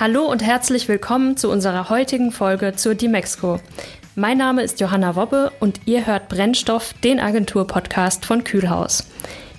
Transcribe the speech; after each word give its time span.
Hallo 0.00 0.24
und 0.24 0.42
herzlich 0.42 0.88
willkommen 0.88 1.36
zu 1.36 1.50
unserer 1.50 1.90
heutigen 1.90 2.32
Folge 2.32 2.74
zur 2.74 2.94
Dimexco. 2.94 3.60
Mein 4.14 4.38
Name 4.38 4.62
ist 4.62 4.80
Johanna 4.80 5.16
Wobbe 5.16 5.52
und 5.60 5.82
ihr 5.84 6.06
hört 6.06 6.30
Brennstoff, 6.30 6.94
den 7.04 7.20
Agentur-Podcast 7.20 8.24
von 8.24 8.42
Kühlhaus. 8.42 9.06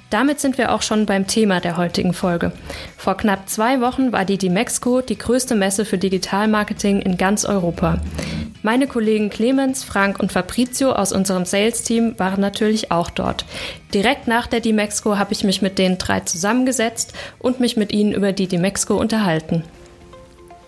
Damit 0.10 0.40
sind 0.40 0.58
wir 0.58 0.72
auch 0.74 0.82
schon 0.82 1.06
beim 1.06 1.28
Thema 1.28 1.60
der 1.60 1.78
heutigen 1.78 2.14
Folge. 2.14 2.52
Vor 2.98 3.16
knapp 3.16 3.48
zwei 3.48 3.80
Wochen 3.80 4.12
war 4.12 4.26
die 4.26 4.40
Dimexco 4.40 5.02
die 5.02 5.20
größte 5.20 5.54
Messe 5.54 5.86
für 5.86 6.00
Digitalmarketing 6.00 7.02
in 7.02 7.18
ganz 7.18 7.46
Europa. 7.46 8.02
Meine 8.64 8.88
Kollegen 8.88 9.30
Clemens, 9.30 9.84
Frank 9.84 10.20
und 10.20 10.32
Fabrizio 10.32 10.94
aus 10.94 11.12
unserem 11.12 11.46
Sales-Team 11.46 12.18
waren 12.18 12.42
natürlich 12.42 12.92
auch 12.92 13.12
dort. 13.12 13.46
Direkt 13.94 14.28
nach 14.28 14.48
der 14.48 14.62
Dimexco 14.62 15.18
habe 15.18 15.34
ich 15.34 15.44
mich 15.44 15.62
mit 15.62 15.78
den 15.78 16.00
drei 16.00 16.22
zusammengesetzt 16.22 17.14
und 17.40 17.60
mich 17.60 17.78
mit 17.78 17.92
ihnen 17.92 18.14
über 18.14 18.32
die 18.32 18.48
Dimexco 18.48 18.96
unterhalten. 18.96 19.64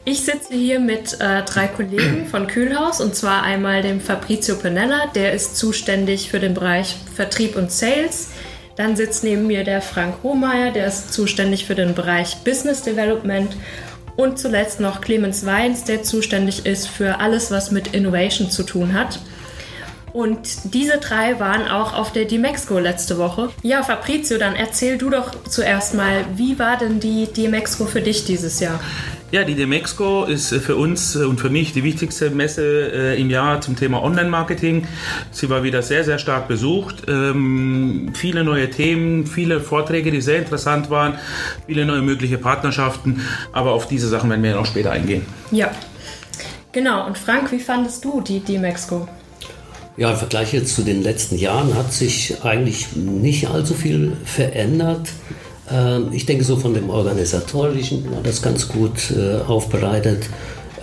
Ich 0.07 0.23
sitze 0.23 0.53
hier 0.53 0.79
mit 0.79 1.19
äh, 1.19 1.41
drei 1.41 1.65
Kollegen 1.65 2.27
von 2.27 2.45
Kühlhaus 2.45 3.01
und 3.01 3.15
zwar 3.15 3.41
einmal 3.41 3.81
dem 3.81 3.99
Fabrizio 3.99 4.55
Penella, 4.55 5.07
der 5.15 5.33
ist 5.33 5.57
zuständig 5.57 6.29
für 6.29 6.39
den 6.39 6.53
Bereich 6.53 6.95
Vertrieb 7.15 7.55
und 7.55 7.71
Sales. 7.71 8.29
Dann 8.75 8.95
sitzt 8.95 9.23
neben 9.23 9.47
mir 9.47 9.63
der 9.63 9.81
Frank 9.81 10.17
Hohmeier, 10.21 10.71
der 10.71 10.85
ist 10.85 11.11
zuständig 11.11 11.65
für 11.65 11.73
den 11.73 11.95
Bereich 11.95 12.37
Business 12.43 12.83
Development. 12.83 13.57
Und 14.15 14.37
zuletzt 14.37 14.79
noch 14.79 15.01
Clemens 15.01 15.43
Weins, 15.43 15.85
der 15.85 16.03
zuständig 16.03 16.67
ist 16.67 16.87
für 16.87 17.19
alles, 17.19 17.49
was 17.49 17.71
mit 17.71 17.95
Innovation 17.95 18.51
zu 18.51 18.61
tun 18.61 18.93
hat. 18.93 19.19
Und 20.13 20.73
diese 20.73 20.99
drei 20.99 21.39
waren 21.39 21.67
auch 21.67 21.93
auf 21.93 22.13
der 22.13 22.23
Dimexco 22.23 22.79
letzte 22.79 23.17
Woche. 23.17 23.49
Ja, 23.63 23.83
Fabrizio, 23.83 24.37
dann 24.37 24.55
erzähl 24.55 24.97
du 24.97 25.09
doch 25.09 25.35
zuerst 25.49 25.93
mal, 25.93 26.23
wie 26.35 26.57
war 26.57 26.77
denn 26.77 27.01
die 27.01 27.25
Dimexco 27.25 27.85
für 27.85 28.01
dich 28.01 28.23
dieses 28.23 28.61
Jahr? 28.61 28.79
Ja, 29.35 29.43
die 29.43 29.55
Demexco 29.55 30.23
ist 30.23 30.53
äh, 30.53 30.61
für 30.61 30.77
uns 30.77 31.13
äh, 31.17 31.25
und 31.25 31.41
für 31.41 31.49
mich 31.49 31.73
die 31.73 31.83
wichtigste 31.83 32.29
Messe 32.29 32.63
äh, 32.63 33.19
im 33.19 33.29
Jahr 33.29 33.59
zum 33.59 33.75
Thema 33.75 34.01
Online-Marketing. 34.01 34.87
Sie 35.31 35.49
war 35.49 35.61
wieder 35.61 35.81
sehr, 35.81 36.05
sehr 36.05 36.19
stark 36.19 36.47
besucht. 36.47 37.03
Ähm, 37.09 38.13
viele 38.13 38.45
neue 38.45 38.69
Themen, 38.69 39.27
viele 39.27 39.59
Vorträge, 39.59 40.09
die 40.09 40.21
sehr 40.21 40.37
interessant 40.37 40.89
waren, 40.89 41.19
viele 41.67 41.85
neue 41.85 42.01
mögliche 42.01 42.37
Partnerschaften. 42.37 43.23
Aber 43.51 43.73
auf 43.73 43.89
diese 43.89 44.07
Sachen 44.07 44.29
werden 44.29 44.41
wir 44.41 44.51
ja 44.51 44.55
noch 44.55 44.67
später 44.67 44.91
eingehen. 44.91 45.25
Ja, 45.51 45.69
genau. 46.71 47.05
Und 47.05 47.17
Frank, 47.17 47.51
wie 47.51 47.59
fandest 47.59 48.05
du 48.05 48.21
die 48.21 48.39
Demexco? 48.39 49.05
Ja, 49.97 50.11
im 50.11 50.17
Vergleich 50.17 50.53
jetzt 50.53 50.75
zu 50.75 50.81
den 50.81 51.03
letzten 51.03 51.37
Jahren 51.37 51.75
hat 51.75 51.91
sich 51.91 52.41
eigentlich 52.45 52.95
nicht 52.95 53.49
allzu 53.49 53.73
viel 53.73 54.15
verändert. 54.23 55.09
Ähm, 55.71 56.09
ich 56.11 56.25
denke, 56.25 56.43
so 56.43 56.55
von 56.57 56.73
dem 56.73 56.89
Organisatorischen 56.89 58.11
war 58.11 58.21
das 58.23 58.41
ganz 58.41 58.67
gut 58.67 59.11
äh, 59.11 59.41
aufbereitet. 59.47 60.29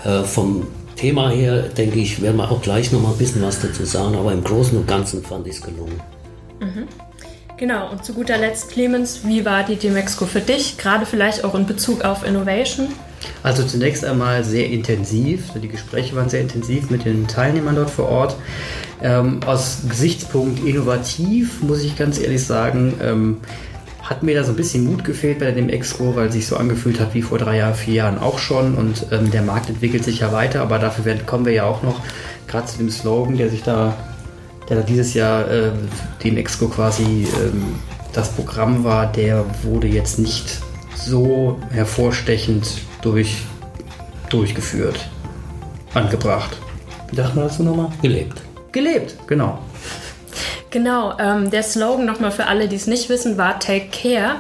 Äh, 0.05 0.24
vom 0.24 0.66
Thema 0.97 1.30
her, 1.30 1.62
denke 1.62 1.98
ich, 1.98 2.20
werden 2.20 2.36
wir 2.36 2.50
auch 2.50 2.62
gleich 2.62 2.92
noch 2.92 3.00
mal 3.00 3.12
ein 3.12 3.19
bisschen 3.19 3.42
was 3.42 3.61
dazu 3.61 3.84
sagen, 3.84 4.16
aber 4.16 4.33
im 4.33 4.44
Großen 4.44 4.77
und 4.77 4.86
Ganzen 4.86 5.22
fand 5.22 5.47
ich 5.47 5.56
es 5.56 5.62
gelungen. 5.62 6.00
Mhm. 6.61 6.86
Genau, 7.56 7.91
und 7.91 8.05
zu 8.05 8.12
guter 8.14 8.39
Letzt, 8.39 8.70
Clemens, 8.70 9.20
wie 9.24 9.44
war 9.44 9.62
die 9.62 9.77
Demexco 9.77 10.27
für 10.27 10.41
dich, 10.41 10.78
gerade 10.78 11.06
vielleicht 11.06 11.44
auch 11.44 11.55
in 11.55 11.67
Bezug 11.67 12.05
auf 12.05 12.27
Innovation? 12.27 12.89
Also 13.44 13.62
zunächst 13.62 14.05
einmal 14.05 14.42
sehr 14.42 14.69
intensiv, 14.69 15.50
die 15.55 15.69
Gespräche 15.69 16.17
waren 16.17 16.28
sehr 16.28 16.41
intensiv 16.41 16.91
mit 16.91 17.05
den 17.05 17.28
Teilnehmern 17.28 17.77
dort 17.77 17.91
vor 17.91 18.08
Ort. 18.08 18.36
Ähm, 19.00 19.41
aus 19.46 19.83
Gesichtspunkt 19.89 20.64
innovativ, 20.64 21.62
muss 21.62 21.83
ich 21.83 21.96
ganz 21.96 22.19
ehrlich 22.20 22.44
sagen, 22.44 22.94
ähm, 23.00 23.36
hat 24.03 24.22
mir 24.22 24.34
da 24.34 24.45
so 24.45 24.53
ein 24.53 24.56
bisschen 24.56 24.84
Mut 24.84 25.05
gefehlt 25.05 25.39
bei 25.39 25.52
dem 25.52 25.68
Expo, 25.68 26.17
weil 26.17 26.27
es 26.27 26.33
sich 26.35 26.46
so 26.46 26.57
angefühlt 26.57 26.98
hat 27.01 27.14
wie 27.14 27.23
vor 27.23 27.39
drei 27.39 27.58
Jahren, 27.58 27.74
vier 27.74 27.95
Jahren 27.95 28.18
auch 28.18 28.39
schon. 28.39 28.74
Und 28.74 29.07
ähm, 29.13 29.30
der 29.30 29.42
Markt 29.42 29.68
entwickelt 29.68 30.05
sich 30.05 30.20
ja 30.20 30.33
weiter, 30.33 30.63
aber 30.63 30.79
dafür 30.79 31.05
werden, 31.05 31.24
kommen 31.24 31.46
wir 31.46 31.52
ja 31.52 31.64
auch 31.64 31.83
noch 31.83 32.01
gerade 32.48 32.67
zu 32.67 32.79
dem 32.79 32.90
Slogan, 32.90 33.36
der 33.36 33.48
sich 33.48 33.63
da, 33.63 33.95
der 34.68 34.79
da 34.79 34.83
dieses 34.83 35.14
Jahr 35.14 35.48
äh, 35.51 35.70
dem 36.24 36.36
Expo 36.36 36.68
quasi 36.68 37.27
ähm, 37.42 37.77
das 38.13 38.30
Programm 38.30 38.85
war, 38.85 39.11
der 39.11 39.45
wurde 39.63 39.86
jetzt 39.86 40.19
nicht 40.19 40.61
so 40.95 41.58
hervorstechend 41.70 42.83
durch, 43.01 43.45
durchgeführt, 44.29 45.08
angebracht. 45.95 46.58
Wie 47.11 47.17
dachte 47.17 47.36
man 47.36 47.48
dazu 47.48 47.63
nochmal? 47.63 47.89
Gelebt. 48.02 48.42
Gelebt, 48.73 49.17
genau. 49.27 49.58
Genau, 50.72 51.12
ähm, 51.18 51.50
der 51.50 51.62
Slogan 51.62 52.06
nochmal 52.06 52.33
für 52.33 52.46
alle, 52.46 52.66
die 52.66 52.77
es 52.77 52.86
nicht 52.86 53.10
wissen, 53.10 53.36
war 53.36 53.60
Take 53.60 53.88
Care. 53.92 54.36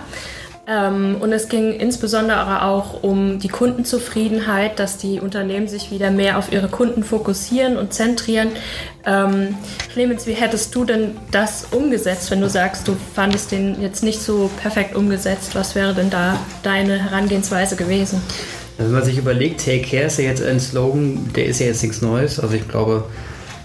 Ähm, 0.66 1.16
und 1.20 1.30
es 1.30 1.50
ging 1.50 1.72
insbesondere 1.74 2.62
auch 2.62 3.02
um 3.02 3.38
die 3.38 3.48
Kundenzufriedenheit, 3.48 4.78
dass 4.78 4.96
die 4.96 5.20
Unternehmen 5.20 5.68
sich 5.68 5.90
wieder 5.90 6.10
mehr 6.10 6.38
auf 6.38 6.50
ihre 6.50 6.68
Kunden 6.68 7.04
fokussieren 7.04 7.76
und 7.76 7.92
zentrieren. 7.92 8.48
Ähm, 9.04 9.56
Clemens, 9.92 10.26
wie 10.26 10.32
hättest 10.32 10.74
du 10.74 10.86
denn 10.86 11.16
das 11.32 11.66
umgesetzt, 11.70 12.30
wenn 12.30 12.40
du 12.40 12.48
sagst, 12.48 12.88
du 12.88 12.96
fandest 13.14 13.52
den 13.52 13.82
jetzt 13.82 14.02
nicht 14.02 14.22
so 14.22 14.50
perfekt 14.62 14.96
umgesetzt? 14.96 15.54
Was 15.54 15.74
wäre 15.74 15.92
denn 15.92 16.08
da 16.08 16.38
deine 16.62 17.10
Herangehensweise 17.10 17.76
gewesen? 17.76 18.22
Wenn 18.78 18.90
man 18.90 19.04
sich 19.04 19.18
überlegt, 19.18 19.62
Take 19.62 19.82
Care 19.82 20.04
ist 20.04 20.18
ja 20.18 20.24
jetzt 20.24 20.42
ein 20.42 20.60
Slogan, 20.60 21.30
der 21.36 21.44
ist 21.44 21.60
ja 21.60 21.66
jetzt 21.66 21.82
nichts 21.82 22.00
Neues. 22.00 22.40
Also 22.40 22.54
ich 22.54 22.66
glaube, 22.68 23.04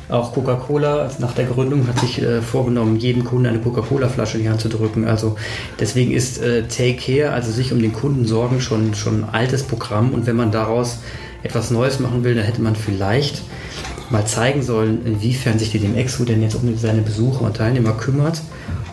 auch 0.10 0.34
Coca-Cola 0.34 1.12
nach 1.20 1.34
der 1.34 1.46
Gründung 1.46 1.88
hat 1.88 2.00
sich 2.00 2.22
äh, 2.22 2.42
vorgenommen, 2.42 2.98
jedem 2.98 3.24
Kunden 3.24 3.46
eine 3.46 3.60
Coca-Cola-Flasche 3.60 4.38
in 4.38 4.44
die 4.44 4.50
Hand 4.50 4.62
zu 4.62 4.70
drücken. 4.70 5.06
Also 5.06 5.36
deswegen 5.80 6.12
ist 6.12 6.42
äh, 6.42 6.64
Take 6.64 6.96
Care, 6.96 7.34
also 7.34 7.52
sich 7.52 7.74
um 7.74 7.82
den 7.82 7.94
Kunden 7.94 8.26
sorgen, 8.26 8.62
schon, 8.62 8.94
schon 8.94 9.24
ein 9.24 9.30
altes 9.30 9.64
Programm. 9.64 10.12
Und 10.12 10.26
wenn 10.26 10.36
man 10.36 10.52
daraus 10.52 11.00
etwas 11.44 11.72
Neues 11.72 12.00
machen 12.00 12.24
will, 12.24 12.36
dann 12.36 12.46
hätte 12.46 12.62
man 12.62 12.76
vielleicht 12.76 13.42
mal 14.10 14.26
zeigen 14.26 14.62
sollen, 14.62 15.06
inwiefern 15.06 15.60
sich 15.60 15.72
die 15.72 15.80
dem 15.80 15.96
Expo 15.96 16.24
denn 16.24 16.42
jetzt 16.42 16.56
um 16.56 16.78
seine 16.78 17.02
Besucher 17.02 17.42
und 17.42 17.58
Teilnehmer 17.58 17.92
kümmert 17.92 18.42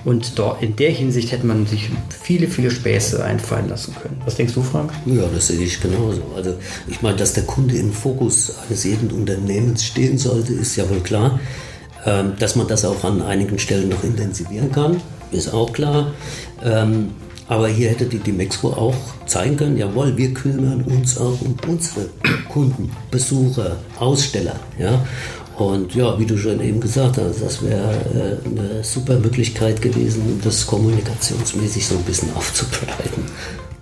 und 0.05 0.39
dort, 0.39 0.63
in 0.63 0.77
der 0.77 0.91
Hinsicht 0.91 1.33
hätte 1.33 1.47
man 1.47 1.67
sich 1.67 1.89
viele, 2.23 2.47
viele 2.49 2.71
Späße 2.71 3.25
einfallen 3.25 3.69
lassen 3.69 3.95
können. 4.01 4.21
Was 4.25 4.37
denkst 4.37 4.55
du, 4.55 4.63
Frank? 4.63 4.93
Ja, 5.07 5.23
das 5.33 5.47
sehe 5.49 5.61
ich 5.61 5.81
genauso. 5.81 6.23
Also 6.37 6.55
ich 6.87 7.01
meine, 7.01 7.17
dass 7.17 7.33
der 7.33 7.45
Kunde 7.45 7.77
im 7.77 7.93
Fokus 7.93 8.53
eines 8.67 8.85
jeden 8.85 9.11
Unternehmens 9.11 9.85
stehen 9.85 10.19
sollte, 10.19 10.53
ist 10.53 10.77
ja 10.77 10.89
wohl 10.91 11.01
klar. 11.01 11.41
Ähm, 12.07 12.35
dass 12.39 12.55
man 12.55 12.69
das 12.69 12.85
auch 12.85 13.03
an 13.05 13.23
einigen 13.23 13.59
Stellen 13.59 13.89
noch 13.89 14.05
intensivieren 14.05 14.71
kann, 14.71 15.01
ist 15.33 15.55
auch 15.55 15.73
klar. 15.73 16.13
Ähm, 16.63 17.13
aber 17.49 17.69
hier 17.69 17.91
hätte 17.91 18.07
die 18.07 18.19
Dimexco 18.19 18.69
auch 18.69 18.95
zeigen 19.27 19.57
können, 19.57 19.77
jawohl, 19.77 20.17
wir 20.17 20.33
kümmern 20.33 20.83
uns 20.83 21.19
auch 21.19 21.41
um 21.41 21.57
unsere 21.67 22.09
Kunden, 22.49 22.91
Besucher, 23.11 23.77
Aussteller. 23.99 24.57
Ja? 24.79 25.05
Und 25.57 25.95
ja, 25.95 26.19
wie 26.19 26.27
du 26.27 26.37
schon 26.37 26.61
eben 26.61 26.81
gesagt 26.81 27.19
hast, 27.19 27.43
das 27.43 27.63
wäre 27.63 28.41
äh, 28.45 28.49
eine 28.49 28.83
super 28.83 29.19
Möglichkeit 29.19 29.81
gewesen, 29.81 30.23
um 30.27 30.41
das 30.43 30.67
kommunikationsmäßig 30.67 31.87
so 31.87 31.97
ein 31.97 32.03
bisschen 32.03 32.33
aufzubreiten. 32.35 33.25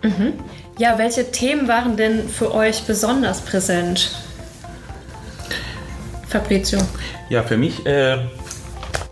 Mhm. 0.02 0.32
Ja, 0.78 0.98
welche 0.98 1.30
Themen 1.30 1.68
waren 1.68 1.96
denn 1.96 2.28
für 2.28 2.52
euch 2.54 2.82
besonders 2.82 3.40
präsent? 3.40 4.10
Fabrizio. 6.28 6.80
Ja, 7.28 7.42
für 7.42 7.56
mich 7.56 7.86
äh, 7.86 8.18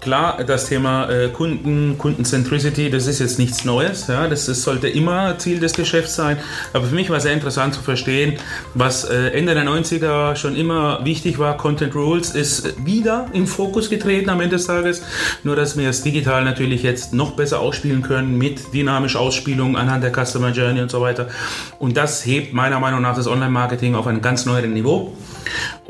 Klar, 0.01 0.43
das 0.45 0.67
Thema 0.67 1.11
äh, 1.11 1.29
Kunden, 1.29 1.99
Kundencentricity, 1.99 2.89
das 2.89 3.07
ist 3.07 3.19
jetzt 3.19 3.39
nichts 3.39 3.67
Neues. 3.67 4.07
Ja? 4.07 4.29
Das, 4.29 4.47
das, 4.47 4.63
sollte 4.63 4.89
immer 4.89 5.37
Ziel 5.37 5.61
des 5.61 5.75
Geschäfts 5.75 6.15
sein. 6.15 6.39
Aber 6.73 6.87
für 6.87 6.95
mich 6.95 7.11
war 7.11 7.21
sehr 7.21 7.35
interessant 7.35 7.75
zu 7.75 7.83
verstehen, 7.83 8.39
was 8.73 9.05
äh, 9.05 9.29
Ende 9.33 9.53
der 9.53 9.65
90er 9.65 10.37
schon 10.37 10.57
immer 10.57 11.05
wichtig 11.05 11.39
war. 11.39 11.59
Content 11.59 11.95
Rules 11.95 12.31
ist 12.31 12.83
wieder 12.87 13.27
im 13.35 13.47
Fokus 13.47 13.91
getreten 13.91 14.31
am 14.31 14.41
Ende 14.41 14.57
des 14.57 14.67
Tages. 14.67 15.03
Nur, 15.45 15.55
dass 15.55 15.77
wir 15.77 15.91
es 15.91 16.03
digital 16.03 16.45
natürlich 16.45 16.83
jetzt 16.83 17.13
noch 17.13 17.33
besser 17.33 17.61
ausspielen 17.61 18.01
können 18.01 18.39
mit 18.39 18.73
dynamischer 18.73 19.21
Ausspielung 19.21 19.77
anhand 19.77 20.03
der 20.03 20.13
Customer 20.13 20.51
Journey 20.51 20.81
und 20.81 20.91
so 20.91 21.03
weiter. 21.03 21.29
Und 21.79 21.99
das 21.99 22.25
hebt 22.25 22.55
meiner 22.55 22.81
Meinung 22.81 23.03
nach 23.03 23.17
das 23.17 23.27
Online-Marketing 23.27 23.95
auf 23.95 24.07
ein 24.07 24.23
ganz 24.23 24.47
neues 24.47 24.67
Niveau. 24.67 25.13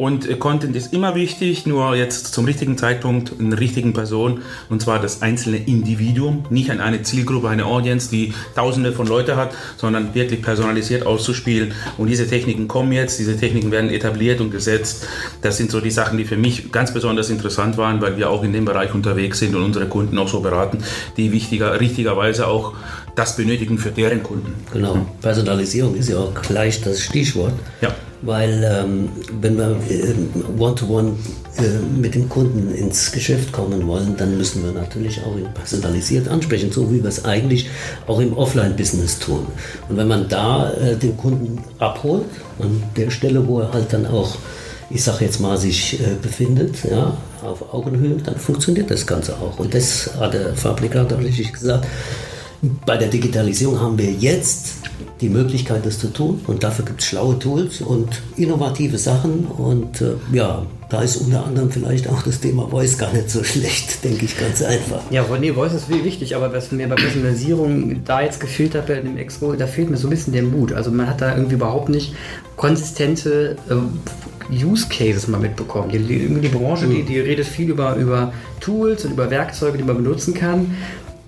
Und 0.00 0.26
äh, 0.26 0.36
Content 0.36 0.74
ist 0.76 0.94
immer 0.94 1.14
wichtig, 1.14 1.66
nur 1.66 1.94
jetzt 1.94 2.32
zum 2.32 2.46
richtigen 2.46 2.78
Zeitpunkt 2.78 3.32
in 3.38 3.50
der 3.50 3.60
richtigen 3.60 3.92
Person. 3.92 4.40
Und 4.70 4.80
zwar 4.80 4.98
das 4.98 5.20
einzelne 5.20 5.58
Individuum, 5.58 6.46
nicht 6.48 6.70
an 6.70 6.80
eine 6.80 7.02
Zielgruppe, 7.02 7.50
eine 7.50 7.66
Audience, 7.66 8.08
die 8.08 8.32
tausende 8.54 8.94
von 8.94 9.06
Leuten 9.06 9.36
hat, 9.36 9.54
sondern 9.76 10.14
wirklich 10.14 10.40
personalisiert 10.40 11.04
auszuspielen. 11.04 11.74
Und 11.98 12.06
diese 12.06 12.26
Techniken 12.26 12.66
kommen 12.66 12.92
jetzt, 12.92 13.18
diese 13.18 13.36
Techniken 13.36 13.70
werden 13.72 13.90
etabliert 13.90 14.40
und 14.40 14.50
gesetzt. 14.50 15.06
Das 15.42 15.58
sind 15.58 15.70
so 15.70 15.82
die 15.82 15.90
Sachen, 15.90 16.16
die 16.16 16.24
für 16.24 16.38
mich 16.38 16.72
ganz 16.72 16.94
besonders 16.94 17.28
interessant 17.28 17.76
waren, 17.76 18.00
weil 18.00 18.16
wir 18.16 18.30
auch 18.30 18.42
in 18.42 18.54
dem 18.54 18.64
Bereich 18.64 18.94
unterwegs 18.94 19.38
sind 19.38 19.54
und 19.54 19.62
unsere 19.62 19.84
Kunden 19.84 20.16
auch 20.16 20.28
so 20.28 20.40
beraten, 20.40 20.78
die 21.18 21.30
wichtiger, 21.30 21.78
richtigerweise 21.78 22.46
auch 22.46 22.72
das 23.14 23.36
benötigen 23.36 23.78
für 23.78 23.90
deren 23.90 24.22
Kunden. 24.22 24.54
Genau, 24.72 25.06
Personalisierung 25.20 25.94
ist 25.94 26.08
ja 26.08 26.18
auch 26.18 26.34
gleich 26.34 26.80
das 26.82 27.00
Stichwort. 27.00 27.52
Ja. 27.80 27.94
Weil 28.22 28.62
ähm, 28.64 29.08
wenn 29.40 29.56
wir 29.56 29.76
äh, 29.88 30.14
One-to-One 30.58 31.14
äh, 31.56 31.98
mit 31.98 32.14
dem 32.14 32.28
Kunden 32.28 32.74
ins 32.74 33.12
Geschäft 33.12 33.50
kommen 33.50 33.86
wollen, 33.86 34.14
dann 34.18 34.36
müssen 34.36 34.62
wir 34.62 34.72
natürlich 34.72 35.22
auch 35.22 35.36
personalisiert 35.54 36.28
ansprechen, 36.28 36.70
so 36.70 36.92
wie 36.92 37.02
wir 37.02 37.08
es 37.08 37.24
eigentlich 37.24 37.70
auch 38.06 38.20
im 38.20 38.36
Offline-Business 38.36 39.20
tun. 39.20 39.46
Und 39.88 39.96
wenn 39.96 40.06
man 40.06 40.28
da 40.28 40.70
äh, 40.74 40.96
den 40.96 41.16
Kunden 41.16 41.64
abholt, 41.78 42.26
an 42.58 42.82
der 42.94 43.10
Stelle, 43.10 43.46
wo 43.48 43.60
er 43.60 43.72
halt 43.72 43.90
dann 43.90 44.06
auch 44.06 44.36
ich 44.90 45.04
sage 45.04 45.24
jetzt 45.24 45.40
mal, 45.40 45.56
sich 45.56 46.00
äh, 46.00 46.14
befindet, 46.20 46.84
ja, 46.90 47.16
auf 47.42 47.72
Augenhöhe, 47.72 48.16
dann 48.16 48.36
funktioniert 48.36 48.90
das 48.90 49.06
Ganze 49.06 49.36
auch. 49.36 49.58
Und 49.58 49.72
das 49.72 50.10
hat 50.18 50.34
der 50.34 50.54
Fabrikator 50.54 51.18
richtig 51.20 51.52
gesagt. 51.52 51.86
Bei 52.84 52.96
der 52.96 53.08
Digitalisierung 53.08 53.80
haben 53.80 53.98
wir 53.98 54.10
jetzt 54.10 54.80
die 55.20 55.28
Möglichkeit, 55.28 55.84
das 55.86 55.98
zu 55.98 56.12
tun. 56.12 56.40
Und 56.46 56.62
dafür 56.62 56.84
gibt 56.84 57.00
es 57.00 57.08
schlaue 57.08 57.38
Tools 57.38 57.80
und 57.80 58.20
innovative 58.36 58.98
Sachen. 58.98 59.46
Und 59.46 60.00
äh, 60.00 60.14
ja, 60.32 60.66
da 60.88 61.02
ist 61.02 61.16
unter 61.16 61.46
anderem 61.46 61.70
vielleicht 61.70 62.08
auch 62.08 62.22
das 62.22 62.40
Thema 62.40 62.68
Voice 62.68 62.98
gar 62.98 63.12
nicht 63.12 63.30
so 63.30 63.44
schlecht, 63.44 64.04
denke 64.04 64.24
ich 64.24 64.38
ganz 64.38 64.62
einfach. 64.62 65.00
Ja, 65.10 65.24
nee, 65.40 65.52
Voice 65.52 65.74
ist 65.74 65.88
wichtig, 65.88 66.36
aber 66.36 66.52
was 66.52 66.72
mir 66.72 66.88
bei 66.88 66.96
Personalisierung 66.96 68.04
da 68.04 68.22
jetzt 68.22 68.40
gefehlt 68.40 68.74
hat 68.74 68.88
bei 68.88 68.94
dem 68.94 69.16
Expo, 69.16 69.54
da 69.54 69.66
fehlt 69.66 69.90
mir 69.90 69.96
so 69.96 70.08
ein 70.08 70.10
bisschen 70.10 70.32
der 70.32 70.42
Mut. 70.42 70.72
Also 70.72 70.90
man 70.90 71.06
hat 71.06 71.20
da 71.20 71.34
irgendwie 71.34 71.54
überhaupt 71.54 71.88
nicht 71.88 72.14
konsistente 72.56 73.56
äh, 73.68 74.64
Use 74.64 74.88
Cases 74.88 75.28
mal 75.28 75.40
mitbekommen. 75.40 75.90
Die, 75.90 75.98
die, 75.98 76.40
die 76.40 76.48
Branche, 76.48 76.86
die, 76.86 77.04
die 77.04 77.20
redet 77.20 77.46
viel 77.46 77.70
über, 77.70 77.94
über 77.96 78.32
Tools 78.60 79.04
und 79.04 79.12
über 79.12 79.30
Werkzeuge, 79.30 79.78
die 79.78 79.84
man 79.84 79.96
benutzen 79.96 80.34
kann. 80.34 80.74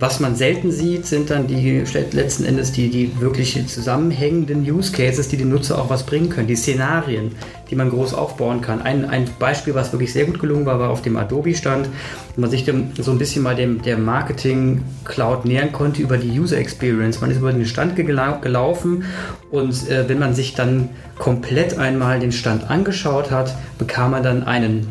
Was 0.02 0.18
man 0.18 0.34
selten 0.34 0.72
sieht, 0.72 1.06
sind 1.06 1.30
dann 1.30 1.46
die 1.46 1.84
letzten 2.10 2.44
Endes 2.44 2.72
die, 2.72 2.90
die 2.90 3.20
wirklich 3.20 3.64
zusammenhängenden 3.68 4.68
Use 4.68 4.90
Cases, 4.90 5.28
die 5.28 5.36
dem 5.36 5.48
Nutzer 5.48 5.78
auch 5.78 5.90
was 5.90 6.02
bringen 6.02 6.28
können, 6.28 6.48
die 6.48 6.56
Szenarien, 6.56 7.30
die 7.70 7.76
man 7.76 7.88
groß 7.88 8.12
aufbauen 8.12 8.62
kann. 8.62 8.82
Ein, 8.82 9.04
ein 9.04 9.26
Beispiel, 9.38 9.76
was 9.76 9.92
wirklich 9.92 10.12
sehr 10.12 10.24
gut 10.24 10.40
gelungen 10.40 10.66
war, 10.66 10.80
war 10.80 10.90
auf 10.90 11.02
dem 11.02 11.16
Adobe-Stand, 11.16 11.88
wo 12.34 12.40
man 12.40 12.50
sich 12.50 12.64
dem, 12.64 12.90
so 12.98 13.12
ein 13.12 13.18
bisschen 13.18 13.44
mal 13.44 13.54
dem, 13.54 13.80
der 13.82 13.96
Marketing-Cloud 13.96 15.44
nähern 15.44 15.70
konnte 15.70 16.02
über 16.02 16.18
die 16.18 16.36
User 16.36 16.58
Experience. 16.58 17.20
Man 17.20 17.30
ist 17.30 17.36
über 17.36 17.52
den 17.52 17.64
Stand 17.64 17.94
gelau 17.94 18.40
gelaufen 18.40 19.04
und 19.52 19.88
äh, 19.88 20.08
wenn 20.08 20.18
man 20.18 20.34
sich 20.34 20.54
dann 20.54 20.88
komplett 21.16 21.78
einmal 21.78 22.18
den 22.18 22.32
Stand 22.32 22.68
angeschaut 22.68 23.30
hat, 23.30 23.54
bekam 23.78 24.10
man 24.10 24.24
dann 24.24 24.42
einen 24.42 24.88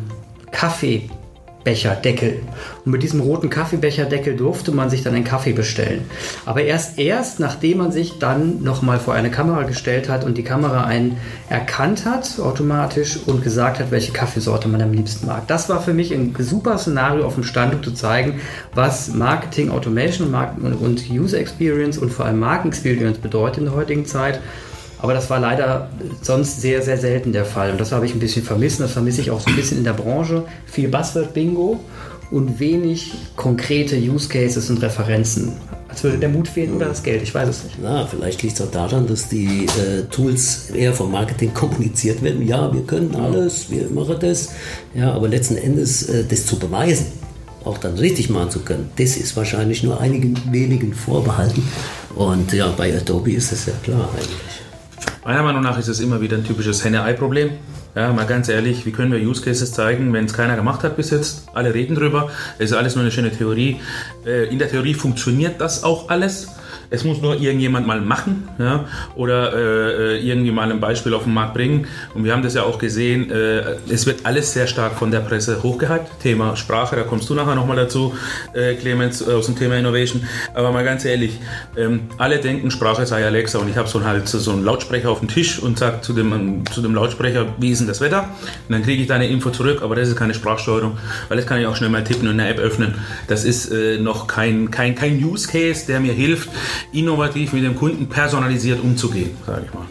Kaffee 0.52 1.10
Becherdeckel. 1.64 2.40
Und 2.84 2.92
mit 2.92 3.02
diesem 3.02 3.20
roten 3.20 3.50
Kaffeebecherdeckel 3.50 4.36
durfte 4.36 4.72
man 4.72 4.90
sich 4.90 5.02
dann 5.02 5.14
einen 5.14 5.24
Kaffee 5.24 5.52
bestellen. 5.52 6.04
Aber 6.46 6.62
erst 6.62 6.98
erst, 6.98 7.40
nachdem 7.40 7.78
man 7.78 7.92
sich 7.92 8.18
dann 8.18 8.62
nochmal 8.62 8.98
vor 8.98 9.14
eine 9.14 9.30
Kamera 9.30 9.62
gestellt 9.62 10.08
hat 10.08 10.24
und 10.24 10.38
die 10.38 10.42
Kamera 10.42 10.84
einen 10.84 11.16
erkannt 11.48 12.04
hat, 12.04 12.38
automatisch, 12.40 13.18
und 13.26 13.42
gesagt 13.42 13.78
hat, 13.78 13.90
welche 13.90 14.12
Kaffeesorte 14.12 14.68
man 14.68 14.82
am 14.82 14.92
liebsten 14.92 15.26
mag. 15.26 15.46
Das 15.46 15.68
war 15.68 15.80
für 15.80 15.94
mich 15.94 16.12
ein 16.12 16.34
super 16.38 16.78
Szenario 16.78 17.24
auf 17.24 17.34
dem 17.34 17.44
Stand, 17.44 17.74
um 17.74 17.82
zu 17.82 17.92
zeigen, 17.92 18.40
was 18.74 19.08
Marketing, 19.14 19.70
Automation 19.70 20.34
und 20.80 21.10
User 21.10 21.38
Experience 21.38 21.98
und 21.98 22.12
vor 22.12 22.26
allem 22.26 22.40
Marken 22.40 22.68
Experience 22.68 23.18
bedeutet 23.18 23.58
in 23.58 23.64
der 23.64 23.74
heutigen 23.74 24.06
Zeit. 24.06 24.40
Aber 25.02 25.14
das 25.14 25.28
war 25.28 25.40
leider 25.40 25.90
sonst 26.22 26.60
sehr, 26.60 26.80
sehr 26.80 26.96
selten 26.96 27.32
der 27.32 27.44
Fall. 27.44 27.72
Und 27.72 27.80
das 27.80 27.90
habe 27.90 28.06
ich 28.06 28.14
ein 28.14 28.20
bisschen 28.20 28.44
vermisst. 28.44 28.80
Das 28.80 28.92
vermisse 28.92 29.20
ich 29.20 29.32
auch 29.32 29.40
so 29.40 29.50
ein 29.50 29.56
bisschen 29.56 29.78
in 29.78 29.84
der 29.84 29.94
Branche. 29.94 30.44
Viel 30.66 30.88
Buzzword-Bingo 30.88 31.80
und 32.30 32.60
wenig 32.60 33.12
konkrete 33.34 33.96
Use 33.96 34.28
Cases 34.28 34.70
und 34.70 34.80
Referenzen. 34.80 35.52
Als 35.88 36.04
würde 36.04 36.18
der 36.18 36.28
Mut 36.28 36.48
fehlen 36.48 36.74
oder 36.74 36.86
das 36.86 37.02
Geld, 37.02 37.22
ich 37.22 37.34
weiß 37.34 37.48
es 37.48 37.64
nicht. 37.64 37.76
Na, 37.82 38.06
vielleicht 38.06 38.42
liegt 38.42 38.54
es 38.54 38.64
auch 38.64 38.70
daran, 38.70 39.06
dass 39.06 39.28
die 39.28 39.66
äh, 39.66 40.04
Tools 40.10 40.70
eher 40.70 40.94
vom 40.94 41.10
Marketing 41.10 41.52
kommuniziert 41.52 42.22
werden. 42.22 42.46
Ja, 42.46 42.72
wir 42.72 42.82
können 42.82 43.14
alles, 43.14 43.70
wir 43.70 43.90
machen 43.90 44.16
das. 44.20 44.50
Ja, 44.94 45.12
aber 45.12 45.28
letzten 45.28 45.56
Endes 45.56 46.08
äh, 46.08 46.24
das 46.24 46.46
zu 46.46 46.58
beweisen, 46.58 47.06
auch 47.64 47.76
dann 47.76 47.98
richtig 47.98 48.30
machen 48.30 48.50
zu 48.50 48.60
können, 48.60 48.90
das 48.96 49.16
ist 49.16 49.36
wahrscheinlich 49.36 49.82
nur 49.82 50.00
einigen 50.00 50.34
wenigen 50.50 50.94
vorbehalten. 50.94 51.62
Und 52.14 52.52
ja, 52.52 52.72
bei 52.74 52.96
Adobe 52.96 53.32
ist 53.32 53.52
das 53.52 53.66
ja 53.66 53.74
klar 53.82 54.08
eigentlich. 54.14 54.61
Meiner 55.24 55.44
Meinung 55.44 55.62
nach 55.62 55.78
ist 55.78 55.86
es 55.86 56.00
immer 56.00 56.20
wieder 56.20 56.36
ein 56.36 56.44
typisches 56.44 56.84
Henne-Ei-Problem. 56.84 57.50
Ja, 57.94 58.12
mal 58.12 58.26
ganz 58.26 58.48
ehrlich, 58.48 58.84
wie 58.86 58.90
können 58.90 59.12
wir 59.12 59.20
Use 59.20 59.40
Cases 59.40 59.70
zeigen, 59.70 60.12
wenn 60.12 60.24
es 60.24 60.34
keiner 60.34 60.56
gemacht 60.56 60.82
hat 60.82 60.96
bis 60.96 61.10
jetzt? 61.10 61.44
Alle 61.54 61.72
reden 61.72 61.94
drüber, 61.94 62.28
es 62.58 62.72
ist 62.72 62.76
alles 62.76 62.96
nur 62.96 63.02
eine 63.04 63.12
schöne 63.12 63.30
Theorie. 63.30 63.80
Äh, 64.26 64.48
in 64.48 64.58
der 64.58 64.68
Theorie 64.68 64.94
funktioniert 64.94 65.60
das 65.60 65.84
auch 65.84 66.08
alles. 66.08 66.48
Es 66.92 67.04
muss 67.04 67.20
nur 67.22 67.40
irgendjemand 67.40 67.86
mal 67.86 68.00
machen 68.00 68.48
ja, 68.58 68.84
oder 69.14 69.52
äh, 69.54 70.16
äh, 70.16 70.28
irgendwie 70.28 70.50
mal 70.50 70.70
ein 70.70 70.80
Beispiel 70.80 71.14
auf 71.14 71.24
den 71.24 71.34
Markt 71.34 71.54
bringen. 71.54 71.86
Und 72.14 72.24
wir 72.24 72.32
haben 72.32 72.42
das 72.42 72.54
ja 72.54 72.64
auch 72.64 72.78
gesehen, 72.78 73.30
äh, 73.30 73.76
es 73.90 74.06
wird 74.06 74.26
alles 74.26 74.52
sehr 74.52 74.66
stark 74.66 74.94
von 74.94 75.10
der 75.10 75.20
Presse 75.20 75.62
hochgehypt. 75.62 76.20
Thema 76.20 76.54
Sprache, 76.56 76.96
da 76.96 77.02
kommst 77.02 77.30
du 77.30 77.34
nachher 77.34 77.54
nochmal 77.54 77.76
dazu, 77.76 78.14
äh, 78.52 78.74
Clemens, 78.74 79.26
aus 79.26 79.46
dem 79.46 79.56
Thema 79.56 79.76
Innovation. 79.76 80.22
Aber 80.54 80.70
mal 80.70 80.84
ganz 80.84 81.04
ehrlich, 81.04 81.38
ähm, 81.76 82.02
alle 82.18 82.38
denken, 82.38 82.70
Sprache 82.70 83.06
sei 83.06 83.24
Alexa 83.24 83.58
und 83.58 83.68
ich 83.68 83.76
habe 83.76 83.88
so, 83.88 84.04
halt, 84.04 84.28
so 84.28 84.50
einen 84.50 84.64
Lautsprecher 84.64 85.10
auf 85.10 85.20
dem 85.20 85.28
Tisch 85.28 85.58
und 85.58 85.78
sage 85.78 86.02
zu 86.02 86.12
dem, 86.12 86.64
zu 86.70 86.82
dem 86.82 86.94
Lautsprecher, 86.94 87.46
wie 87.58 87.70
ist 87.70 87.78
denn 87.78 87.88
das 87.88 88.00
Wetter? 88.00 88.28
Und 88.68 88.72
dann 88.72 88.82
kriege 88.82 89.00
ich 89.00 89.08
deine 89.08 89.28
Info 89.28 89.50
zurück, 89.50 89.80
aber 89.82 89.96
das 89.96 90.08
ist 90.08 90.16
keine 90.16 90.34
Sprachsteuerung, 90.34 90.98
weil 91.28 91.38
das 91.38 91.46
kann 91.46 91.58
ich 91.58 91.66
auch 91.66 91.76
schnell 91.76 91.90
mal 91.90 92.04
tippen 92.04 92.28
und 92.28 92.38
eine 92.38 92.48
App 92.48 92.58
öffnen. 92.58 92.94
Das 93.28 93.44
ist 93.44 93.70
äh, 93.72 93.98
noch 93.98 94.26
kein, 94.26 94.70
kein, 94.70 94.94
kein 94.94 95.22
Use 95.24 95.48
Case, 95.48 95.86
der 95.86 96.00
mir 96.00 96.12
hilft, 96.12 96.50
innovativ 96.92 97.52
mit 97.52 97.64
dem 97.64 97.76
Kunden 97.76 98.06
personalisiert 98.06 98.82
umzugehen, 98.82 99.30
sage 99.46 99.62
ich 99.66 99.74
mal. 99.74 99.86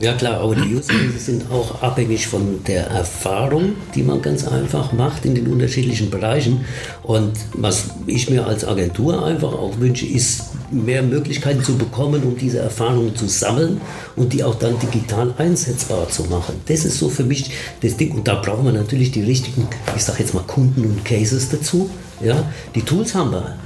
Ja 0.00 0.12
klar, 0.12 0.40
aber 0.40 0.56
die 0.56 0.74
Use 0.74 0.88
Cases 0.88 1.24
sind 1.24 1.50
auch 1.50 1.80
abhängig 1.80 2.26
von 2.26 2.64
der 2.66 2.88
Erfahrung, 2.88 3.74
die 3.94 4.02
man 4.02 4.20
ganz 4.20 4.46
einfach 4.46 4.92
macht 4.92 5.24
in 5.24 5.34
den 5.34 5.46
unterschiedlichen 5.46 6.10
Bereichen. 6.10 6.64
Und 7.02 7.32
was 7.54 7.90
ich 8.06 8.28
mir 8.28 8.46
als 8.46 8.66
Agentur 8.66 9.24
einfach 9.24 9.52
auch 9.52 9.78
wünsche, 9.78 10.04
ist 10.04 10.50
mehr 10.70 11.02
Möglichkeiten 11.02 11.62
zu 11.62 11.78
bekommen, 11.78 12.22
um 12.24 12.36
diese 12.36 12.58
Erfahrungen 12.58 13.14
zu 13.14 13.28
sammeln 13.28 13.80
und 14.16 14.32
die 14.32 14.42
auch 14.42 14.56
dann 14.56 14.78
digital 14.80 15.32
einsetzbar 15.38 16.08
zu 16.08 16.24
machen. 16.24 16.56
Das 16.66 16.84
ist 16.84 16.98
so 16.98 17.08
für 17.08 17.24
mich 17.24 17.52
das 17.80 17.96
Ding. 17.96 18.12
Und 18.12 18.26
da 18.26 18.34
brauchen 18.34 18.64
wir 18.64 18.72
natürlich 18.72 19.12
die 19.12 19.22
richtigen, 19.22 19.68
ich 19.94 20.02
sage 20.04 20.18
jetzt 20.20 20.34
mal 20.34 20.44
Kunden 20.44 20.84
und 20.84 21.04
Cases 21.04 21.48
dazu. 21.50 21.88
Ja, 22.20 22.44
die 22.74 22.82
Tools 22.82 23.14
haben 23.14 23.30
wir. 23.30 23.56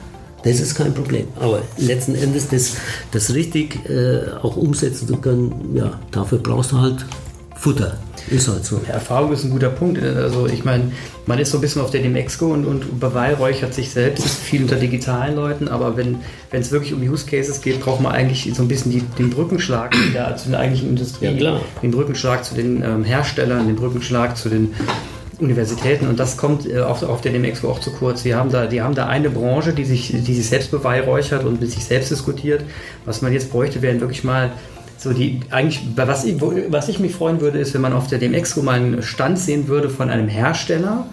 Das 0.45 0.61
ist 0.61 0.75
kein 0.75 0.95
Problem. 0.95 1.27
Aber 1.41 1.63
letzten 1.77 2.15
Endes 2.15 2.49
das, 2.49 2.77
das 3.11 3.35
richtig 3.35 3.89
äh, 3.89 4.21
auch 4.43 4.57
umsetzen 4.57 5.09
zu 5.09 5.17
können, 5.17 5.75
ja, 5.75 5.99
dafür 6.11 6.39
brauchst 6.39 6.73
du 6.73 6.81
halt 6.81 7.05
Futter. 7.59 7.99
Ist 8.31 8.47
halt 8.47 8.65
so. 8.65 8.81
Erfahrung 8.87 9.33
ist 9.33 9.45
ein 9.45 9.51
guter 9.51 9.71
Punkt. 9.71 10.01
Also 10.01 10.47
ich 10.47 10.65
meine, 10.65 10.93
man 11.27 11.39
ist 11.39 11.51
so 11.51 11.59
ein 11.59 11.61
bisschen 11.61 11.83
auf 11.83 11.91
der 11.91 12.03
Demexco 12.03 12.47
und, 12.47 12.65
und 12.65 13.01
beweihräuchert 13.01 13.75
sich 13.75 13.91
selbst, 13.91 14.25
ist 14.25 14.39
viel 14.39 14.63
unter 14.63 14.77
digitalen 14.77 15.35
Leuten, 15.35 15.67
aber 15.67 15.97
wenn 15.97 16.19
es 16.53 16.71
wirklich 16.71 16.93
um 16.93 17.03
Use 17.03 17.27
Cases 17.27 17.61
geht, 17.61 17.81
braucht 17.81 18.01
man 18.01 18.13
eigentlich 18.13 18.51
so 18.55 18.63
ein 18.63 18.69
bisschen 18.69 18.93
die, 18.93 19.01
den 19.19 19.31
Brückenschlag 19.31 19.95
wieder 19.99 20.37
zu 20.37 20.47
den 20.47 20.55
eigentlichen 20.55 20.91
Industrien, 20.91 21.39
ja, 21.39 21.61
den 21.83 21.91
Brückenschlag 21.91 22.45
zu 22.45 22.55
den 22.55 22.83
ähm, 22.83 23.03
Herstellern, 23.03 23.67
den 23.67 23.77
Brückenschlag 23.77 24.37
zu 24.37 24.49
den 24.49 24.75
Universitäten 25.39 26.09
und 26.09 26.19
das 26.19 26.37
kommt 26.37 26.69
äh, 26.69 26.81
auf, 26.81 27.03
auf 27.03 27.21
der 27.21 27.33
DMEXPO 27.33 27.69
auch 27.69 27.81
zu 27.81 27.93
kurz. 27.93 28.23
Die 28.23 28.35
haben, 28.35 28.51
da, 28.51 28.67
die 28.67 28.83
haben 28.83 28.95
da 28.95 29.07
eine 29.07 29.31
Branche, 29.31 29.73
die 29.73 29.85
sich, 29.85 30.13
die 30.13 30.35
sich 30.35 30.49
selbst 30.49 30.71
beweihräuchert 30.71 31.45
und 31.45 31.61
mit 31.61 31.71
sich 31.71 31.85
selbst 31.85 32.11
diskutiert. 32.11 32.65
Was 33.05 33.23
man 33.23 33.33
jetzt 33.33 33.51
bräuchte, 33.51 33.81
wären 33.83 34.01
wirklich 34.01 34.25
mal 34.25 34.53
so 34.97 35.13
die, 35.13 35.41
eigentlich, 35.51 35.81
was 35.95 36.25
ich, 36.25 36.41
was 36.41 36.89
ich 36.89 36.99
mich 36.99 37.15
freuen 37.15 37.41
würde, 37.41 37.59
ist, 37.59 37.73
wenn 37.73 37.81
man 37.81 37.93
auf 37.93 38.09
der 38.09 38.19
DMEXPO 38.19 38.63
mal 38.63 38.75
einen 38.75 39.03
Stand 39.03 39.39
sehen 39.39 39.69
würde 39.69 39.91
von 39.91 40.11
einem 40.11 40.27
Hersteller, 40.27 41.07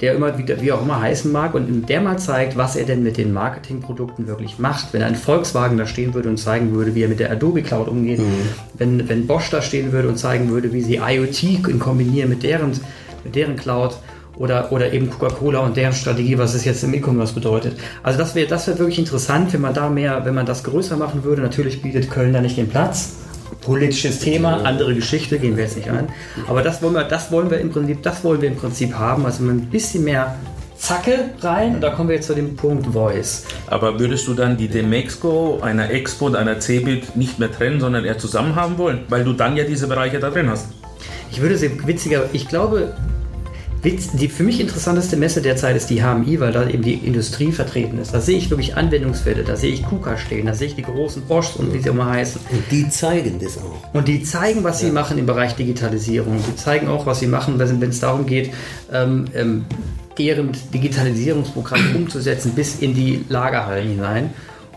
der 0.00 0.14
immer 0.14 0.36
wieder, 0.38 0.60
wie 0.60 0.72
auch 0.72 0.82
immer 0.82 1.00
heißen 1.00 1.30
mag, 1.30 1.54
und 1.54 1.88
der 1.88 2.00
mal 2.00 2.18
zeigt, 2.18 2.56
was 2.56 2.74
er 2.74 2.86
denn 2.86 3.02
mit 3.04 3.18
den 3.18 3.32
Marketingprodukten 3.32 4.26
wirklich 4.26 4.58
macht. 4.58 4.92
Wenn 4.92 5.02
ein 5.02 5.14
Volkswagen 5.14 5.76
da 5.76 5.86
stehen 5.86 6.14
würde 6.14 6.28
und 6.28 6.38
zeigen 6.38 6.72
würde, 6.74 6.94
wie 6.94 7.02
er 7.02 7.08
mit 7.08 7.20
der 7.20 7.30
Adobe 7.30 7.62
Cloud 7.62 7.86
umgeht, 7.86 8.18
mhm. 8.18 8.48
wenn, 8.74 9.08
wenn 9.08 9.26
Bosch 9.26 9.50
da 9.50 9.62
stehen 9.62 9.92
würde 9.92 10.08
und 10.08 10.16
zeigen 10.16 10.48
würde, 10.50 10.72
wie 10.72 10.80
sie 10.80 10.96
IoT 10.96 11.62
kombinieren 11.78 12.30
mit 12.30 12.42
deren 12.42 12.72
mit 13.24 13.34
deren 13.34 13.56
Cloud 13.56 13.96
oder, 14.36 14.72
oder 14.72 14.92
eben 14.92 15.10
Coca-Cola 15.10 15.60
und 15.60 15.76
deren 15.76 15.92
Strategie, 15.92 16.38
was 16.38 16.54
es 16.54 16.64
jetzt 16.64 16.82
im 16.82 16.94
E-Commerce 16.94 17.34
bedeutet. 17.34 17.76
Also 18.02 18.18
das 18.18 18.34
wäre 18.34 18.48
das 18.48 18.66
wär 18.66 18.78
wirklich 18.78 18.98
interessant, 18.98 19.52
wenn 19.52 19.60
man 19.60 19.74
da 19.74 19.90
mehr, 19.90 20.24
wenn 20.24 20.34
man 20.34 20.46
das 20.46 20.64
größer 20.64 20.96
machen 20.96 21.24
würde. 21.24 21.42
Natürlich 21.42 21.82
bietet 21.82 22.10
Köln 22.10 22.32
da 22.32 22.40
nicht 22.40 22.56
den 22.56 22.68
Platz. 22.68 23.16
Politisches 23.60 24.20
Thema, 24.20 24.64
andere 24.64 24.94
Geschichte, 24.94 25.38
gehen 25.38 25.56
wir 25.56 25.64
jetzt 25.64 25.76
nicht 25.76 25.90
ein. 25.90 26.08
Aber 26.48 26.62
das 26.62 26.80
wollen 26.80 26.94
wir, 26.94 27.04
das 27.04 27.30
wollen 27.30 27.50
wir 27.50 27.58
im 27.60 27.70
Prinzip, 27.70 28.02
das 28.02 28.24
wollen 28.24 28.40
wir 28.40 28.48
im 28.48 28.56
Prinzip 28.56 28.94
haben. 28.94 29.26
Also 29.26 29.44
ein 29.44 29.66
bisschen 29.66 30.04
mehr 30.04 30.36
Zacke 30.80 31.30
rein 31.42 31.74
und 31.74 31.82
da 31.82 31.90
kommen 31.90 32.08
wir 32.08 32.16
jetzt 32.16 32.28
zu 32.28 32.34
dem 32.34 32.56
Punkt 32.56 32.86
Voice. 32.86 33.44
Aber 33.66 34.00
würdest 34.00 34.26
du 34.26 34.32
dann 34.32 34.56
die 34.56 34.68
Demexco, 34.68 35.58
einer 35.60 35.90
Expo 35.90 36.26
und 36.26 36.36
einer 36.36 36.58
Cebit 36.58 37.16
nicht 37.16 37.38
mehr 37.38 37.52
trennen, 37.52 37.80
sondern 37.80 38.06
eher 38.06 38.16
zusammen 38.16 38.54
haben 38.54 38.78
wollen? 38.78 39.00
Weil 39.10 39.24
du 39.24 39.34
dann 39.34 39.56
ja 39.56 39.64
diese 39.64 39.86
Bereiche 39.88 40.18
da 40.20 40.30
drin 40.30 40.48
hast. 40.48 40.68
Ich 41.30 41.40
würde 41.40 41.56
sie 41.56 41.86
witziger, 41.86 42.28
ich 42.32 42.48
glaube, 42.48 42.94
die 43.82 44.28
für 44.28 44.42
mich 44.42 44.60
interessanteste 44.60 45.16
Messe 45.16 45.40
derzeit 45.40 45.74
ist 45.74 45.88
die 45.88 46.02
HMI, 46.02 46.38
weil 46.38 46.52
da 46.52 46.68
eben 46.68 46.82
die 46.82 46.94
Industrie 46.94 47.50
vertreten 47.50 47.98
ist. 47.98 48.12
Da 48.12 48.20
sehe 48.20 48.36
ich 48.36 48.50
wirklich 48.50 48.76
Anwendungsfälle, 48.76 49.42
da 49.42 49.56
sehe 49.56 49.72
ich 49.72 49.82
KUKA 49.82 50.18
stehen, 50.18 50.46
da 50.46 50.54
sehe 50.54 50.68
ich 50.68 50.74
die 50.74 50.82
großen 50.82 51.22
Boschs 51.22 51.56
und 51.56 51.72
wie 51.72 51.78
sie 51.78 51.88
immer 51.88 52.06
heißen. 52.06 52.42
Und 52.50 52.62
die 52.70 52.90
zeigen 52.90 53.38
das 53.42 53.56
auch. 53.56 53.94
Und 53.94 54.06
die 54.06 54.22
zeigen, 54.22 54.64
was 54.64 54.80
sie 54.80 54.90
machen 54.90 55.16
im 55.16 55.24
Bereich 55.24 55.54
Digitalisierung. 55.54 56.42
Die 56.46 56.56
zeigen 56.56 56.88
auch, 56.88 57.06
was 57.06 57.20
sie 57.20 57.26
machen, 57.26 57.58
wenn 57.58 57.82
es 57.82 58.00
darum 58.00 58.26
geht, 58.26 58.52
ähm, 58.92 59.26
ähm, 59.34 59.64
deren 60.18 60.50
Digitalisierungsprogramm 60.74 61.80
umzusetzen 61.96 62.52
bis 62.54 62.80
in 62.80 62.94
die 62.94 63.24
Lagerhallen 63.30 63.88
hinein. 63.88 64.30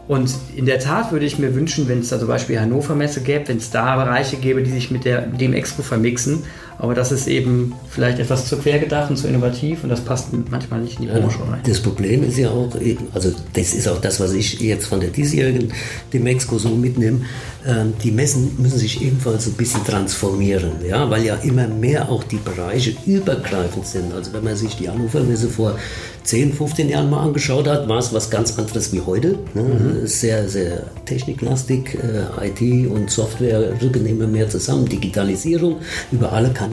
Und 0.08 0.34
in 0.56 0.66
der 0.66 0.80
Tat 0.80 1.12
würde 1.12 1.26
ich 1.26 1.40
mir 1.40 1.56
wünschen, 1.56 1.88
wenn 1.88 2.00
es 2.00 2.10
da 2.10 2.20
zum 2.20 2.28
Beispiel 2.28 2.60
Hannover 2.60 2.94
Messe 2.94 3.22
gäbe, 3.22 3.48
wenn 3.48 3.58
es 3.58 3.70
da 3.70 3.96
Bereiche 3.96 4.36
gäbe, 4.36 4.64
die 4.64 4.72
sich 4.72 4.92
mit 4.92 5.06
der, 5.06 5.22
dem 5.22 5.54
Expo 5.54 5.82
vermixen. 5.82 6.44
Aber 6.84 6.94
das 6.94 7.14
ist 7.14 7.28
eben 7.28 7.74
vielleicht 7.90 8.20
etwas 8.20 8.50
zu 8.50 8.58
quer 8.58 8.78
gedacht 8.78 9.10
und 9.10 9.16
zu 9.16 9.26
innovativ 9.30 9.86
und 9.86 9.90
das 9.90 10.02
passt 10.02 10.34
manchmal 10.52 10.82
nicht 10.82 11.00
in 11.00 11.04
die 11.04 11.14
Branche 11.14 11.40
rein. 11.50 11.62
Das 11.66 11.80
Problem 11.80 12.28
ist 12.28 12.38
ja 12.38 12.50
auch, 12.50 12.70
also 13.14 13.32
das 13.54 13.74
ist 13.74 13.88
auch 13.88 14.02
das, 14.02 14.20
was 14.20 14.34
ich 14.34 14.60
jetzt 14.60 14.88
von 14.88 15.00
der 15.00 15.10
diesjährigen 15.10 15.72
dem 16.12 16.28
Expo 16.28 16.58
so 16.58 16.68
mitnehme. 16.68 17.22
Ähm, 17.66 17.94
die 18.04 18.12
Messen 18.12 18.58
müssen 18.58 18.80
sich 18.80 19.02
ebenfalls 19.02 19.48
ein 19.48 19.54
bisschen 19.54 19.86
transformieren, 19.86 20.74
ja, 20.86 21.10
weil 21.10 21.24
ja 21.24 21.36
immer 21.36 21.70
mehr 21.70 22.10
auch 22.10 22.26
die 22.26 22.36
Bereiche 22.36 22.94
übergreifend 23.06 23.88
sind. 23.88 24.14
Also 24.14 24.34
wenn 24.34 24.44
man 24.44 24.58
sich 24.58 24.76
die 24.76 24.90
Hannover 24.90 25.22
Messe 25.22 25.48
vor 25.48 25.80
10, 26.26 26.54
15 26.54 26.90
Jahren 26.90 27.10
mal 27.10 27.22
angeschaut 27.22 27.68
hat, 27.68 27.88
war 27.88 28.00
es 28.00 28.14
was 28.14 28.30
ganz 28.30 28.58
anderes 28.60 28.92
wie 28.92 29.00
heute. 29.00 29.40
Ne? 29.54 29.62
Mhm. 29.64 30.08
Sehr, 30.08 30.50
sehr 30.50 30.84
techniklastig. 31.06 31.96
Äh, 31.96 32.48
IT 32.50 32.90
und 32.90 33.10
Software 33.10 33.82
rücken 33.82 34.06
immer 34.06 34.28
mehr 34.28 34.50
zusammen. 34.50 34.86
Digitalisierung 34.86 35.78
über 36.12 36.34
alle 36.34 36.50
Kanäle. 36.50 36.73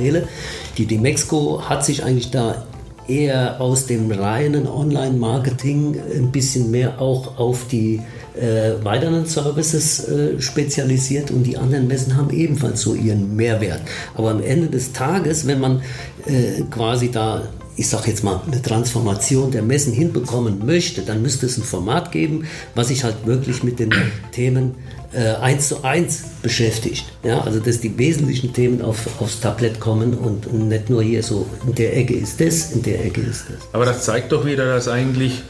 Die 0.79 0.87
Demexco 0.87 1.63
hat 1.69 1.85
sich 1.85 2.05
eigentlich 2.05 2.31
da 2.31 2.65
eher 3.09 3.61
aus 3.61 3.87
dem 3.87 4.11
reinen 4.11 4.67
Online-Marketing 4.67 5.97
ein 6.17 6.31
bisschen 6.31 6.71
mehr 6.71 7.01
auch 7.01 7.39
auf 7.39 7.67
die 7.67 8.01
äh, 8.41 8.85
weiteren 8.85 9.27
Services 9.27 10.09
äh, 10.09 10.41
spezialisiert 10.41 11.31
und 11.31 11.43
die 11.43 11.57
anderen 11.57 11.89
Messen 11.89 12.17
haben 12.17 12.31
ebenfalls 12.31 12.81
so 12.83 12.95
ihren 12.95 13.35
Mehrwert. 13.35 13.81
Aber 14.15 14.31
am 14.31 14.43
Ende 14.43 14.69
des 14.69 14.93
Tages, 14.93 15.47
wenn 15.47 15.61
man 15.61 15.83
äh, 16.27 16.63
quasi 16.71 17.11
da 17.11 17.43
ich 17.81 17.89
sage 17.89 18.11
jetzt 18.11 18.23
mal, 18.23 18.43
eine 18.47 18.61
Transformation 18.61 19.51
der 19.51 19.63
Messen 19.63 19.95
hinbekommen 19.95 20.67
möchte, 20.67 21.01
dann 21.01 21.23
müsste 21.23 21.47
es 21.47 21.57
ein 21.57 21.63
Format 21.65 22.13
geben, 22.13 22.45
was 22.75 22.89
sich 22.89 23.05
halt 23.05 23.27
wirklich 23.27 23.63
mit 23.63 23.79
den 23.79 23.91
Themen 24.33 24.75
äh, 25.15 25.31
eins 25.37 25.69
zu 25.69 25.83
eins 25.83 26.25
beschäftigt. 26.43 27.07
Ja, 27.25 27.41
also 27.41 27.59
dass 27.59 27.81
die 27.81 27.97
wesentlichen 27.97 28.53
Themen 28.53 28.83
auf, 28.83 29.19
aufs 29.19 29.41
Tablett 29.41 29.81
kommen 29.81 30.13
und 30.13 30.53
nicht 30.69 30.91
nur 30.91 31.03
hier 31.03 31.23
so, 31.23 31.47
in 31.67 31.75
der 31.75 31.97
Ecke 31.97 32.13
ist 32.13 32.39
das, 32.39 32.73
in 32.73 32.83
der 32.83 33.03
Ecke 33.03 33.23
ist 33.23 33.47
das. 33.49 33.67
Aber 33.73 33.87
das 33.87 34.05
zeigt 34.05 34.31
doch 34.31 34.45
wieder, 34.45 34.67
dass 34.67 34.87
eigentlich 34.87 35.43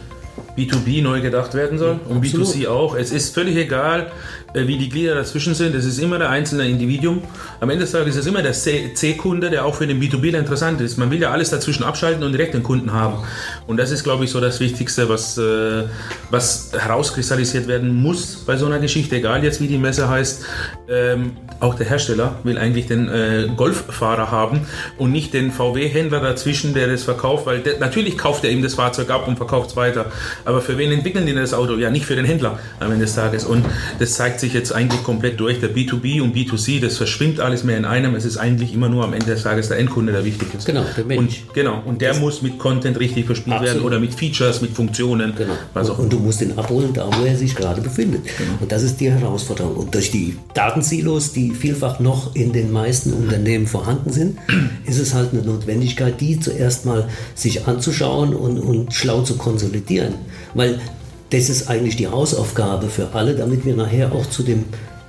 B2B 0.57 1.03
neu 1.03 1.21
gedacht 1.21 1.55
werden 1.55 1.79
soll 1.79 2.01
und 2.09 2.19
Absolut. 2.19 2.49
B2C 2.49 2.69
auch. 2.69 2.95
Es 2.95 3.13
ist 3.13 3.35
völlig 3.35 3.57
egal, 3.57 4.11
äh, 4.53 4.67
wie 4.67 4.79
die 4.79 4.89
Glieder 4.89 5.15
dazwischen 5.15 5.55
sind. 5.55 5.75
Es 5.75 5.85
ist 5.85 5.99
immer 5.99 6.19
der 6.19 6.31
einzelne 6.31 6.69
Individuum. 6.69 7.23
Am 7.61 7.71
Ende 7.71 7.85
des 7.85 7.93
Tages 7.93 8.17
ist 8.17 8.23
es 8.23 8.27
immer 8.27 8.43
der 8.43 8.53
C-Kunde, 8.53 9.49
der 9.51 9.65
auch 9.65 9.75
für 9.75 9.87
den 9.87 10.01
B2B 10.01 10.37
interessant 10.37 10.81
ist. 10.81 10.97
Man 10.99 11.11
will 11.11 11.21
ja 11.21 11.31
alles 11.31 11.51
dazwischen 11.51 11.85
abschalten 11.85 12.23
und 12.23 12.33
direkt 12.33 12.55
den 12.55 12.63
Kunden 12.63 12.93
haben. 12.93 13.19
Und 13.67 13.77
das 13.77 13.91
ist, 13.91 14.03
glaube 14.03 14.25
ich, 14.25 14.31
so 14.31 14.41
das 14.41 14.61
Wichtigste, 14.61 15.09
was, 15.09 15.39
äh, 15.39 15.85
was 16.31 16.73
herauskristallisiert 16.77 17.69
werden 17.69 17.95
muss 17.95 18.37
bei 18.45 18.57
so 18.57 18.67
einer 18.67 18.81
Geschichte. 18.81 19.17
Egal 19.17 19.45
jetzt, 19.45 19.61
wie 19.61 19.69
die 19.69 19.79
Messe 19.79 20.09
heißt. 20.09 20.45
Ähm, 20.89 21.33
auch 21.61 21.75
der 21.75 21.87
Hersteller 21.87 22.37
will 22.43 22.59
eigentlich 22.59 22.87
den 22.87 23.09
äh, 23.09 23.49
Golffahrer 23.55 24.31
haben 24.31 24.67
und 24.99 25.13
nicht 25.13 25.35
den 25.35 25.53
VW-Händler 25.53 26.21
dazwischen, 26.21 26.75
der 26.75 26.89
das 26.89 27.05
verkauft, 27.05 27.47
weil 27.47 27.61
der, 27.61 27.79
natürlich 27.79 28.19
kauft 28.19 28.45
er 28.45 28.51
ihm 28.51 28.63
das 28.63 28.75
Fahrzeug 28.75 29.11
ab 29.11 29.29
und 29.29 29.37
verkauft 29.37 29.71
es 29.71 29.77
weiter. 29.77 30.07
Aber 30.45 30.61
für 30.61 30.79
wen 30.79 30.93
entwickeln 30.93 31.27
die 31.27 31.35
das 31.35 31.55
Auto? 31.55 31.77
Ja, 31.77 31.91
nicht 31.91 32.07
für 32.07 32.17
den 32.17 32.25
Händler 32.25 32.59
am 32.79 32.93
Ende 32.93 33.05
des 33.05 33.15
Tages. 33.15 33.45
Und 33.45 33.65
das 33.99 34.15
zeigt 34.15 34.41
sich 34.41 34.53
jetzt 34.53 34.73
eigentlich 34.73 35.03
komplett 35.03 35.41
durch. 35.41 35.61
Der 35.61 35.75
B2B 35.75 36.23
und 36.23 36.35
B2C, 36.35 36.81
das 36.81 36.97
verschwimmt 36.97 37.41
alles 37.41 37.65
mehr 37.65 37.77
in 37.77 37.85
einem. 37.85 38.15
Es 38.15 38.25
ist 38.25 38.37
eigentlich 38.37 38.75
immer 38.75 38.89
nur 38.89 39.05
am 39.05 39.13
Ende 39.13 39.27
des 39.27 39.43
Tages 39.43 39.69
der 39.69 39.79
Endkunde, 39.79 40.13
der 40.13 40.25
wichtig 40.25 40.49
ist. 40.55 40.67
Genau, 40.67 40.85
der 40.97 41.05
Mensch. 41.05 41.45
Und, 41.47 41.55
genau, 41.55 41.83
und 41.85 42.01
der 42.01 42.11
das 42.11 42.21
muss 42.21 42.43
mit 42.43 42.59
Content 42.59 42.99
richtig 42.99 43.27
verspielt 43.27 43.57
absolut. 43.57 43.75
werden 43.75 43.87
oder 43.87 44.01
mit 44.01 44.15
Features, 44.15 44.61
mit 44.61 44.73
Funktionen. 44.73 45.35
Genau. 45.37 45.55
Was 45.75 45.91
auch 45.91 45.99
und, 45.99 46.05
und 46.05 46.13
du 46.13 46.19
musst 46.19 46.43
ihn 46.43 46.53
abholen, 46.57 46.93
da 46.93 47.09
wo 47.13 47.25
er 47.25 47.37
sich 47.37 47.55
gerade 47.55 47.81
befindet. 47.81 48.23
Genau. 48.25 48.53
Und 48.61 48.73
das 48.73 48.83
ist 48.83 49.01
die 49.01 49.11
Herausforderung. 49.11 49.77
Und 49.77 49.95
durch 49.95 50.11
die 50.11 50.37
Datensilos, 50.55 51.33
die 51.33 51.53
vielfach 51.53 52.01
noch 52.01 52.35
in 52.35 52.53
den 52.53 52.73
meisten 52.73 53.13
Unternehmen 53.13 53.67
vorhanden 53.67 54.13
sind, 54.13 54.39
ist 54.87 54.99
es 54.99 55.15
halt 55.15 55.33
eine 55.33 55.43
Notwendigkeit, 55.43 56.21
die 56.21 56.41
zuerst 56.41 56.87
mal 56.87 57.09
sich 57.35 57.67
anzuschauen 57.67 58.35
und, 58.35 58.59
und 58.59 58.93
schlau 58.93 59.23
zu 59.23 59.37
konsolidieren. 59.37 60.10
Weil 60.55 60.81
das 61.31 61.49
ist 61.49 61.69
eigentlich 61.69 61.97
die 61.97 62.09
Hausaufgabe 62.09 62.89
für 62.89 63.15
alle, 63.15 63.35
damit 63.35 63.65
wir 63.65 63.77
nachher 63.77 64.13
auch 64.13 64.27
zu 64.27 64.43
dem 64.43 64.65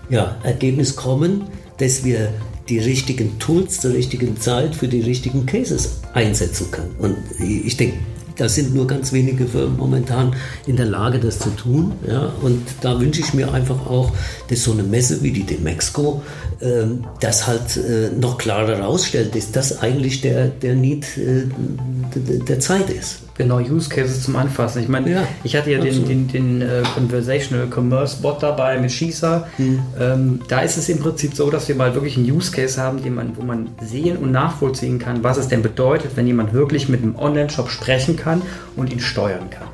ja, 0.10 0.36
Ergebnis 0.44 0.96
kommen, 0.96 1.44
dass 1.78 2.04
wir 2.04 2.30
die 2.70 2.80
richtigen 2.80 3.40
Tools 3.40 3.80
zur 3.80 3.94
richtigen 3.94 4.40
Zeit 4.40 4.76
für 4.76 4.88
die 4.88 5.02
richtigen 5.02 5.46
Cases 5.46 6.00
einsetzen 6.14 6.70
können. 6.70 6.96
Und 7.00 7.18
ich 7.40 7.76
denke, 7.76 7.98
da 8.38 8.48
sind 8.48 8.74
nur 8.74 8.88
ganz 8.88 9.12
wenige 9.14 9.46
Firmen 9.46 9.78
momentan 9.78 10.36
in 10.66 10.76
der 10.76 10.86
Lage, 10.86 11.20
das 11.20 11.40
zu 11.40 11.50
tun. 11.52 11.92
Ja? 12.08 12.34
Und 12.42 12.64
da 12.82 13.00
wünsche 13.00 13.22
ich 13.22 13.34
mir 13.34 13.54
einfach 13.54 13.88
auch, 13.88 14.12
dass 14.48 14.64
so 14.64 14.72
eine 14.72 14.84
Messe 14.84 15.22
wie 15.22 15.32
die 15.32 15.44
Demexco 15.44 16.22
das 17.20 17.48
halt 17.48 17.78
äh, 17.78 18.10
noch 18.20 18.38
klarer 18.38 18.78
herausstellt, 18.78 19.36
dass 19.36 19.52
das 19.52 19.82
eigentlich 19.82 20.22
der, 20.22 20.48
der 20.48 20.76
Need 20.76 21.06
äh, 21.18 21.46
der 22.16 22.60
Zeit 22.60 22.90
ist. 22.90 23.22
Genau, 23.38 23.58
Use 23.58 23.90
Cases 23.90 24.22
zum 24.22 24.36
Anfassen. 24.36 24.84
Ich 24.84 24.88
meine, 24.88 25.10
ja, 25.10 25.24
ich 25.44 25.56
hatte 25.56 25.72
ja 25.72 25.80
absolut. 25.80 26.08
den, 26.08 26.28
den, 26.28 26.60
den 26.60 26.62
äh, 26.62 26.84
Conversational 26.94 27.68
Commerce 27.74 28.22
Bot 28.22 28.44
dabei 28.44 28.78
mit 28.78 28.92
Shisa. 28.92 29.48
Mhm. 29.58 29.80
Ähm, 30.00 30.40
da 30.48 30.60
ist 30.60 30.78
es 30.78 30.90
im 30.90 31.00
Prinzip 31.00 31.34
so, 31.34 31.50
dass 31.50 31.68
wir 31.68 31.74
mal 31.74 31.96
wirklich 31.96 32.18
einen 32.18 32.30
Use 32.30 32.52
Case 32.52 32.80
haben, 32.80 33.02
den 33.02 33.16
man, 33.16 33.36
wo 33.36 33.42
man 33.42 33.70
sehen 33.82 34.18
und 34.18 34.32
nachvollziehen 34.32 35.00
kann, 35.00 35.24
was 35.24 35.38
es 35.38 35.48
denn 35.48 35.64
bedeutet, 35.64 36.12
wenn 36.16 36.28
jemand 36.28 36.54
wirklich 36.54 36.90
mit 36.90 37.02
einem 37.02 37.16
Online-Shop 37.16 37.72
sprechen 37.72 38.16
kann 38.16 38.44
und 38.76 38.94
ihn 38.94 39.00
steuern 39.00 39.50
kann. 39.50 39.68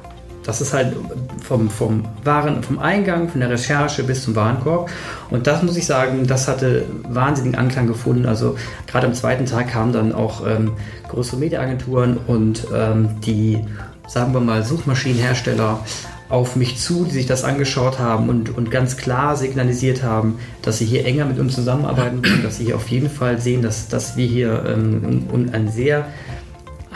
Das 0.47 0.61
ist 0.61 0.73
halt 0.73 0.95
vom, 1.43 1.69
vom 1.69 2.05
Waren, 2.23 2.63
vom 2.63 2.79
Eingang, 2.79 3.27
von 3.27 3.41
der 3.41 3.49
Recherche 3.49 4.03
bis 4.03 4.23
zum 4.23 4.35
Warenkorb. 4.35 4.89
Und 5.29 5.45
das 5.45 5.61
muss 5.61 5.75
ich 5.75 5.85
sagen, 5.85 6.25
das 6.25 6.47
hatte 6.47 6.85
wahnsinnigen 7.03 7.59
Anklang 7.59 7.85
gefunden. 7.85 8.25
Also 8.25 8.55
gerade 8.87 9.07
am 9.07 9.13
zweiten 9.13 9.45
Tag 9.45 9.67
kamen 9.67 9.91
dann 9.91 10.13
auch 10.13 10.47
ähm, 10.47 10.71
größere 11.09 11.37
Mediaagenturen 11.37 12.17
und 12.27 12.65
ähm, 12.73 13.09
die, 13.25 13.59
sagen 14.07 14.33
wir 14.33 14.39
mal, 14.39 14.63
Suchmaschinenhersteller 14.63 15.81
auf 16.29 16.55
mich 16.55 16.77
zu, 16.77 17.03
die 17.03 17.11
sich 17.11 17.25
das 17.25 17.43
angeschaut 17.43 17.99
haben 17.99 18.29
und, 18.29 18.57
und 18.57 18.71
ganz 18.71 18.95
klar 18.95 19.35
signalisiert 19.35 20.03
haben, 20.03 20.39
dass 20.61 20.77
sie 20.77 20.85
hier 20.85 21.05
enger 21.05 21.25
mit 21.25 21.39
uns 21.39 21.55
zusammenarbeiten 21.55 22.21
können, 22.21 22.43
dass 22.43 22.57
sie 22.57 22.65
hier 22.65 22.75
auf 22.77 22.87
jeden 22.87 23.09
Fall 23.09 23.39
sehen, 23.39 23.61
dass, 23.61 23.89
dass 23.89 24.15
wir 24.15 24.27
hier 24.27 24.63
ähm, 24.65 25.49
ein 25.51 25.69
sehr 25.69 26.05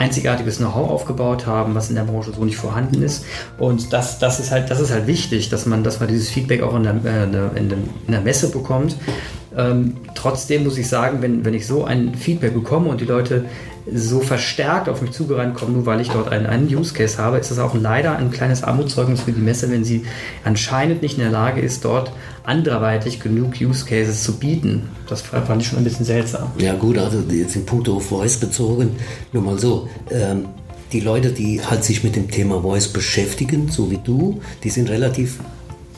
einzigartiges 0.01 0.58
Know-how 0.58 0.89
aufgebaut 0.89 1.46
haben, 1.46 1.75
was 1.75 1.89
in 1.89 1.96
der 1.96 2.03
Branche 2.03 2.31
so 2.34 2.43
nicht 2.43 2.58
vorhanden 2.58 3.03
ist. 3.03 3.24
Und 3.60 3.93
das, 3.93 4.17
das, 4.17 4.39
ist, 4.39 4.51
halt, 4.51 4.72
das 4.72 4.79
ist 4.79 4.91
halt 4.91 5.05
wichtig, 5.05 5.50
dass 5.50 5.67
man, 5.67 5.84
dass 5.84 6.00
man 6.00 6.10
dieses 6.10 6.29
Feedback 6.29 6.63
auch 6.63 6.75
in 6.75 6.84
der, 6.84 6.96
äh, 7.05 7.24
in 7.24 7.31
der, 7.31 7.51
in 8.08 8.12
der 8.12 8.22
Messe 8.22 8.50
bekommt. 8.50 8.96
Ähm, 9.55 9.98
trotzdem 10.15 10.63
muss 10.63 10.77
ich 10.77 10.88
sagen, 10.88 11.22
wenn, 11.22 11.46
wenn 11.46 11.53
ich 11.53 11.67
so 11.67 11.84
ein 11.84 12.15
Feedback 12.15 12.53
bekomme 12.53 12.89
und 12.89 13.00
die 13.00 13.05
Leute 13.05 13.46
so 13.93 14.19
verstärkt 14.21 14.89
auf 14.89 15.01
mich 15.01 15.12
zugerannt 15.12 15.55
kommen, 15.55 15.74
nur 15.74 15.86
weil 15.86 16.01
ich 16.01 16.10
dort 16.10 16.29
einen, 16.29 16.45
einen 16.45 16.74
Use 16.74 16.93
Case 16.93 17.17
habe, 17.17 17.38
ist 17.38 17.51
das 17.51 17.60
auch 17.60 17.75
leider 17.75 18.15
ein 18.15 18.31
kleines 18.31 18.63
Armutszeugnis 18.63 19.21
für 19.21 19.31
die 19.31 19.41
Messe, 19.41 19.69
wenn 19.69 19.83
sie 19.83 20.05
anscheinend 20.43 21.01
nicht 21.01 21.17
in 21.17 21.24
der 21.24 21.31
Lage 21.31 21.62
ist, 21.62 21.83
dort 21.83 22.12
anderweitig 22.43 23.19
genug 23.19 23.53
Use 23.60 23.86
Cases 23.86 24.24
zu 24.24 24.38
bieten. 24.38 24.89
Das 25.07 25.21
fand 25.21 25.62
ich 25.62 25.67
schon 25.67 25.77
ein 25.77 25.83
bisschen 25.83 26.05
seltsam. 26.05 26.51
Ja 26.57 26.74
gut, 26.74 26.98
also 26.98 27.19
jetzt 27.29 27.55
in 27.55 27.65
puncto 27.65 28.00
Voice 28.00 28.38
bezogen, 28.38 28.95
nur 29.33 29.43
mal 29.43 29.60
so. 29.60 29.89
Ähm, 30.10 30.45
die 30.91 31.00
Leute, 31.00 31.31
die 31.31 31.62
halt 31.62 31.83
sich 31.83 32.03
mit 32.03 32.15
dem 32.15 32.29
Thema 32.29 32.62
Voice 32.62 32.89
beschäftigen, 32.89 33.69
so 33.69 33.89
wie 33.91 34.00
du, 34.03 34.41
die 34.63 34.69
sind 34.69 34.89
relativ, 34.89 35.39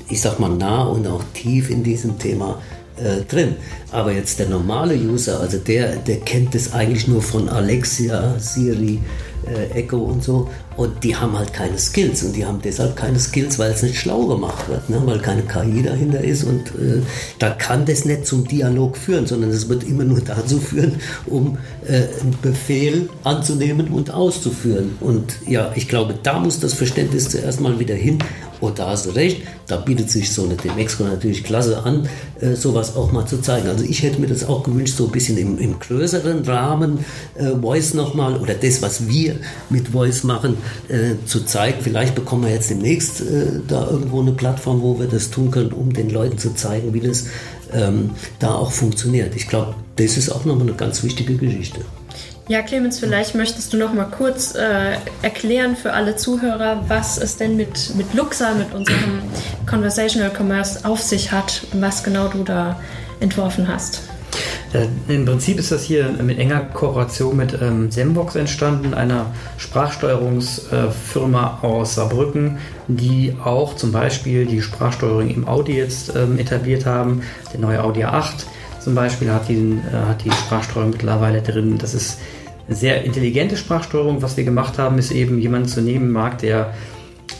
ich 0.07 0.21
sag 0.21 0.39
mal, 0.39 0.49
nah 0.49 0.83
und 0.83 1.07
auch 1.07 1.23
tief 1.33 1.69
in 1.71 1.83
diesem 1.83 2.19
Thema 2.19 2.61
äh, 2.97 3.21
drin. 3.23 3.55
Aber 3.91 4.11
jetzt 4.11 4.39
der 4.39 4.49
normale 4.49 4.95
User, 4.95 5.39
also 5.39 5.57
der, 5.57 5.95
der 5.97 6.17
kennt 6.17 6.55
das 6.55 6.73
eigentlich 6.73 7.07
nur 7.07 7.21
von 7.21 7.49
Alexia, 7.49 8.35
Siri 8.39 8.99
äh, 9.47 9.79
Echo 9.79 9.97
und 9.97 10.23
so. 10.23 10.49
Und 10.75 11.03
die 11.03 11.15
haben 11.15 11.37
halt 11.37 11.53
keine 11.53 11.77
Skills 11.77 12.23
und 12.23 12.35
die 12.35 12.45
haben 12.45 12.59
deshalb 12.63 12.95
keine 12.95 13.19
Skills, 13.19 13.59
weil 13.59 13.71
es 13.71 13.83
nicht 13.83 13.99
schlau 13.99 14.25
gemacht 14.25 14.67
wird, 14.67 14.89
ne? 14.89 15.01
weil 15.05 15.19
keine 15.19 15.43
KI 15.43 15.83
dahinter 15.83 16.21
ist 16.21 16.43
und 16.43 16.69
äh, 16.69 17.03
da 17.37 17.51
kann 17.51 17.85
das 17.85 18.05
nicht 18.05 18.25
zum 18.25 18.47
Dialog 18.47 18.97
führen, 18.97 19.27
sondern 19.27 19.51
es 19.51 19.69
wird 19.69 19.83
immer 19.83 20.03
nur 20.03 20.21
dazu 20.25 20.59
führen, 20.59 20.95
um 21.27 21.59
äh, 21.87 22.07
einen 22.21 22.35
Befehl 22.41 23.09
anzunehmen 23.23 23.89
und 23.89 24.11
auszuführen. 24.11 24.95
Und 24.99 25.35
ja, 25.47 25.71
ich 25.75 25.87
glaube, 25.87 26.15
da 26.21 26.39
muss 26.39 26.59
das 26.59 26.73
Verständnis 26.73 27.29
zuerst 27.29 27.61
mal 27.61 27.79
wieder 27.79 27.95
hin 27.95 28.17
und 28.63 28.79
da 28.79 28.91
hast 28.91 29.05
du 29.05 29.09
recht, 29.09 29.41
da 29.67 29.75
bietet 29.75 30.09
sich 30.09 30.31
so 30.31 30.45
eine 30.45 30.55
Demexco 30.55 31.03
natürlich 31.03 31.43
klasse 31.43 31.83
an, 31.83 32.07
äh, 32.39 32.55
sowas 32.55 32.95
auch 32.95 33.11
mal 33.11 33.25
zu 33.25 33.41
zeigen. 33.41 33.67
Also 33.67 33.83
ich 33.83 34.03
hätte 34.03 34.21
mir 34.21 34.27
das 34.27 34.45
auch 34.45 34.63
gewünscht, 34.63 34.95
so 34.95 35.05
ein 35.05 35.11
bisschen 35.11 35.37
im, 35.37 35.57
im 35.57 35.79
größeren 35.79 36.45
Rahmen 36.45 36.99
äh, 37.35 37.55
Voice 37.59 37.93
nochmal 37.93 38.37
oder 38.37 38.53
das, 38.53 38.81
was 38.81 39.07
wir 39.07 39.35
mit 39.69 39.89
Voice 39.89 40.23
machen, 40.23 40.55
äh, 40.87 41.15
zu 41.25 41.41
zeigen. 41.41 41.79
Vielleicht 41.81 42.15
bekommen 42.15 42.43
wir 42.45 42.51
jetzt 42.51 42.69
demnächst 42.69 43.19
äh, 43.19 43.59
da 43.67 43.85
irgendwo 43.89 44.21
eine 44.21 44.31
Plattform, 44.31 44.81
wo 44.81 44.97
wir 44.97 45.07
das 45.07 45.29
tun 45.29 45.51
können, 45.51 45.73
um 45.73 45.91
den 45.91 46.09
Leuten 46.09 46.37
zu 46.37 46.55
zeigen, 46.55 46.93
wie 46.93 47.01
das 47.01 47.25
ähm, 47.73 48.11
da 48.39 48.55
auch 48.55 48.71
funktioniert. 48.71 49.35
Ich 49.35 49.49
glaube, 49.49 49.75
das 49.97 50.15
ist 50.15 50.29
auch 50.29 50.45
nochmal 50.45 50.67
eine 50.67 50.77
ganz 50.77 51.03
wichtige 51.03 51.35
Geschichte. 51.35 51.81
Ja, 52.49 52.61
Clemens, 52.61 52.99
vielleicht 52.99 53.35
möchtest 53.35 53.71
du 53.71 53.77
noch 53.77 53.93
mal 53.93 54.03
kurz 54.03 54.53
äh, 54.53 54.97
erklären 55.21 55.77
für 55.77 55.93
alle 55.93 56.17
Zuhörer, 56.17 56.83
was 56.89 57.17
es 57.17 57.37
denn 57.37 57.55
mit, 57.55 57.95
mit 57.95 58.13
Luxa, 58.13 58.53
mit 58.53 58.73
unserem 58.73 59.21
Conversational 59.65 60.29
Commerce 60.29 60.83
auf 60.83 61.01
sich 61.01 61.31
hat 61.31 61.65
und 61.71 61.81
was 61.81 62.03
genau 62.03 62.27
du 62.27 62.43
da 62.43 62.77
entworfen 63.21 63.69
hast. 63.69 64.01
Äh, 64.73 64.87
Im 65.07 65.23
Prinzip 65.23 65.57
ist 65.57 65.71
das 65.71 65.83
hier 65.83 66.09
mit 66.21 66.37
enger 66.37 66.59
Kooperation 66.61 67.37
mit 67.37 67.57
ähm, 67.61 67.89
Sembox 67.89 68.35
entstanden, 68.35 68.93
einer 68.93 69.27
Sprachsteuerungsfirma 69.57 71.59
äh, 71.61 71.65
aus 71.65 71.95
Saarbrücken, 71.95 72.57
die 72.89 73.37
auch 73.41 73.77
zum 73.77 73.93
Beispiel 73.93 74.45
die 74.45 74.61
Sprachsteuerung 74.61 75.29
im 75.29 75.47
Audi 75.47 75.77
jetzt 75.77 76.13
ähm, 76.13 76.37
etabliert 76.37 76.85
haben. 76.85 77.21
Der 77.53 77.61
neue 77.61 77.81
Audi 77.81 78.03
A8 78.03 78.47
zum 78.83 78.95
Beispiel 78.95 79.31
hat, 79.31 79.49
den, 79.49 79.79
äh, 79.79 80.07
hat 80.07 80.23
die 80.23 80.31
Sprachsteuerung 80.31 80.91
mittlerweile 80.91 81.41
drin. 81.41 81.77
Das 81.77 81.93
ist 81.93 82.19
eine 82.67 82.75
sehr 82.75 83.03
intelligente 83.03 83.57
Sprachsteuerung. 83.57 84.21
Was 84.21 84.37
wir 84.37 84.43
gemacht 84.43 84.77
haben, 84.77 84.97
ist 84.97 85.11
eben 85.11 85.39
jemanden 85.39 85.67
zu 85.67 85.81
nehmen, 85.81 86.11
mag, 86.11 86.39
der 86.39 86.73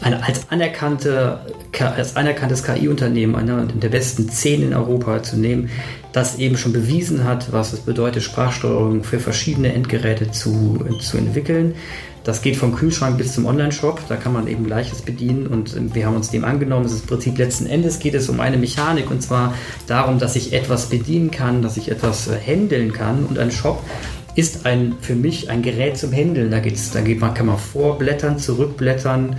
eine, 0.02 0.24
als, 0.24 0.50
anerkannte, 0.50 1.40
als 1.80 2.16
anerkanntes 2.16 2.64
KI-Unternehmen, 2.64 3.36
einer 3.36 3.66
der 3.66 3.90
besten 3.90 4.30
zehn 4.30 4.64
in 4.64 4.74
Europa 4.74 5.24
zu 5.24 5.38
nehmen, 5.38 5.70
das 6.12 6.38
eben 6.40 6.58
schon 6.58 6.74
bewiesen 6.74 7.24
hat, 7.24 7.52
was 7.52 7.74
es 7.74 7.80
bedeutet, 7.82 8.24
Sprachsteuerung 8.24 9.04
für 9.04 9.20
verschiedene 9.20 9.74
Endgeräte 9.74 10.32
zu, 10.32 10.86
zu 11.00 11.18
entwickeln. 11.18 11.76
Das 12.24 12.42
geht 12.42 12.56
vom 12.56 12.74
Kühlschrank 12.74 13.18
bis 13.18 13.34
zum 13.34 13.46
Online-Shop, 13.46 14.00
da 14.08 14.16
kann 14.16 14.32
man 14.32 14.48
eben 14.48 14.66
gleiches 14.66 15.02
bedienen 15.02 15.46
und 15.48 15.94
wir 15.94 16.06
haben 16.06 16.16
uns 16.16 16.30
dem 16.30 16.46
angenommen. 16.46 16.86
Es 16.86 16.94
ist 16.94 17.02
im 17.02 17.08
Prinzip 17.08 17.38
letzten 17.38 17.66
Endes 17.66 18.00
geht 18.00 18.14
es 18.14 18.30
um 18.30 18.40
eine 18.40 18.56
Mechanik 18.58 19.12
und 19.12 19.22
zwar 19.22 19.54
darum, 19.88 20.20
dass 20.20 20.38
ich 20.38 20.54
etwas 20.54 20.86
bedienen 20.86 21.32
kann, 21.32 21.62
dass 21.62 21.76
ich 21.76 21.92
etwas 21.92 22.30
äh, 22.30 22.38
handeln 22.40 22.94
kann 22.94 23.26
und 23.26 23.40
ein 23.40 23.52
Shop 23.52 23.84
ist 24.36 24.66
ein, 24.66 24.96
für 25.02 25.16
mich 25.16 25.50
ein 25.50 25.62
Gerät 25.62 25.98
zum 25.98 26.14
Handeln. 26.14 26.50
Da, 26.50 26.60
geht's, 26.60 26.92
da 26.92 27.02
geht 27.02 27.20
man, 27.20 27.34
kann 27.34 27.46
man 27.46 27.58
vorblättern, 27.58 28.40
zurückblättern, 28.40 29.36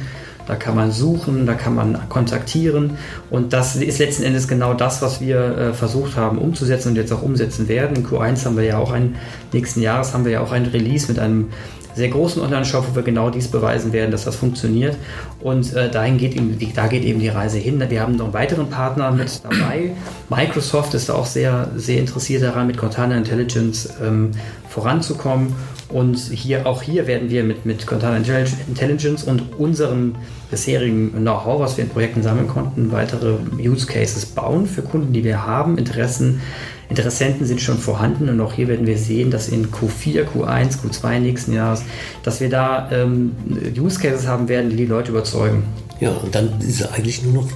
da 0.47 0.55
kann 0.55 0.77
man 0.77 0.93
suchen, 0.93 1.47
da 1.47 1.55
kann 1.55 1.75
man 1.75 2.09
kontaktieren 2.11 2.99
und 3.31 3.55
das 3.55 3.77
ist 3.77 3.99
letzten 3.99 4.25
Endes 4.25 4.47
genau 4.47 4.75
das, 4.75 5.01
was 5.01 5.23
wir 5.23 5.57
äh, 5.57 5.73
versucht 5.73 6.17
haben 6.17 6.37
umzusetzen 6.37 6.91
und 6.91 6.97
jetzt 6.97 7.13
auch 7.15 7.23
umsetzen 7.23 7.67
werden. 7.67 7.97
In 7.97 8.07
Q1 8.07 8.45
haben 8.45 8.59
wir 8.59 8.65
ja 8.65 8.77
auch 8.77 8.93
ein, 8.93 9.17
nächsten 9.55 9.81
Jahres 9.81 10.13
haben 10.13 10.27
wir 10.27 10.33
ja 10.33 10.41
auch 10.43 10.53
ein 10.53 10.67
Release 10.67 11.09
mit 11.09 11.19
einem 11.19 11.49
sehr 11.95 12.09
großen 12.09 12.43
Online-Shop, 12.43 12.87
wo 12.91 12.97
wir 12.97 13.03
genau 13.03 13.31
dies 13.31 13.49
beweisen 13.49 13.93
werden, 13.93 14.11
dass 14.11 14.25
das 14.25 14.37
funktioniert. 14.37 14.97
Und 15.41 15.75
äh, 15.75 15.91
dahin 15.91 16.19
geht 16.19 16.35
eben, 16.35 16.59
die, 16.59 16.73
da 16.73 16.87
geht 16.87 17.05
eben 17.05 17.21
die 17.21 17.29
Reise 17.29 17.59
hin. 17.59 17.83
Wir 17.89 18.01
haben 18.01 18.17
noch 18.17 18.27
einen 18.27 18.35
weiteren 18.35 18.69
Partner 18.69 19.11
mit 19.11 19.43
dabei. 19.45 19.93
Microsoft 20.29 20.95
ist 20.95 21.11
auch 21.11 21.27
sehr, 21.27 21.71
sehr 21.77 22.01
interessiert 22.01 22.43
daran, 22.43 22.67
mit 22.67 22.77
Cortana 22.77 23.17
Intelligence 23.17 23.89
ähm, 24.03 24.33
voranzukommen. 24.69 25.55
Und 25.89 26.17
hier, 26.17 26.67
auch 26.67 26.83
hier 26.83 27.07
werden 27.07 27.31
wir 27.31 27.45
mit, 27.45 27.67
mit 27.67 27.87
Cortana 27.87 28.17
Intelligence 28.17 29.23
und 29.23 29.59
unserem 29.59 30.17
bisherigen 30.51 31.13
Know-how, 31.13 31.61
was 31.61 31.77
wir 31.77 31.85
in 31.85 31.91
Projekten 31.91 32.23
sammeln 32.23 32.49
konnten, 32.49 32.91
weitere 32.91 33.37
Use 33.59 33.87
Cases 33.87 34.27
bauen 34.27 34.67
für 34.67 34.83
Kunden, 34.83 35.13
die 35.13 35.23
wir 35.23 35.47
haben, 35.47 35.79
Interessen 35.79 36.41
Interessenten 36.89 37.47
sind 37.47 37.61
schon 37.61 37.79
vorhanden 37.79 38.29
und 38.29 38.41
auch 38.41 38.53
hier 38.53 38.69
werden 38.69 38.87
wir 38.87 38.99
sehen, 38.99 39.31
dass 39.31 39.49
in 39.49 39.71
Q4, 39.71 40.27
Q1, 40.27 40.79
Q2 40.81 41.19
nächsten 41.19 41.53
Jahres, 41.53 41.83
dass 42.23 42.41
wir 42.41 42.51
da 42.51 42.91
ähm, 42.93 43.33
Use 43.77 43.99
Cases 43.99 44.27
haben 44.27 44.49
werden, 44.49 44.71
die 44.71 44.77
die 44.77 44.87
Leute 44.87 45.11
überzeugen. 45.11 45.65
Ja, 46.01 46.11
und 46.11 46.35
dann 46.35 46.61
ist 46.61 46.83
eigentlich 46.93 47.23
nur 47.23 47.35
noch 47.35 47.49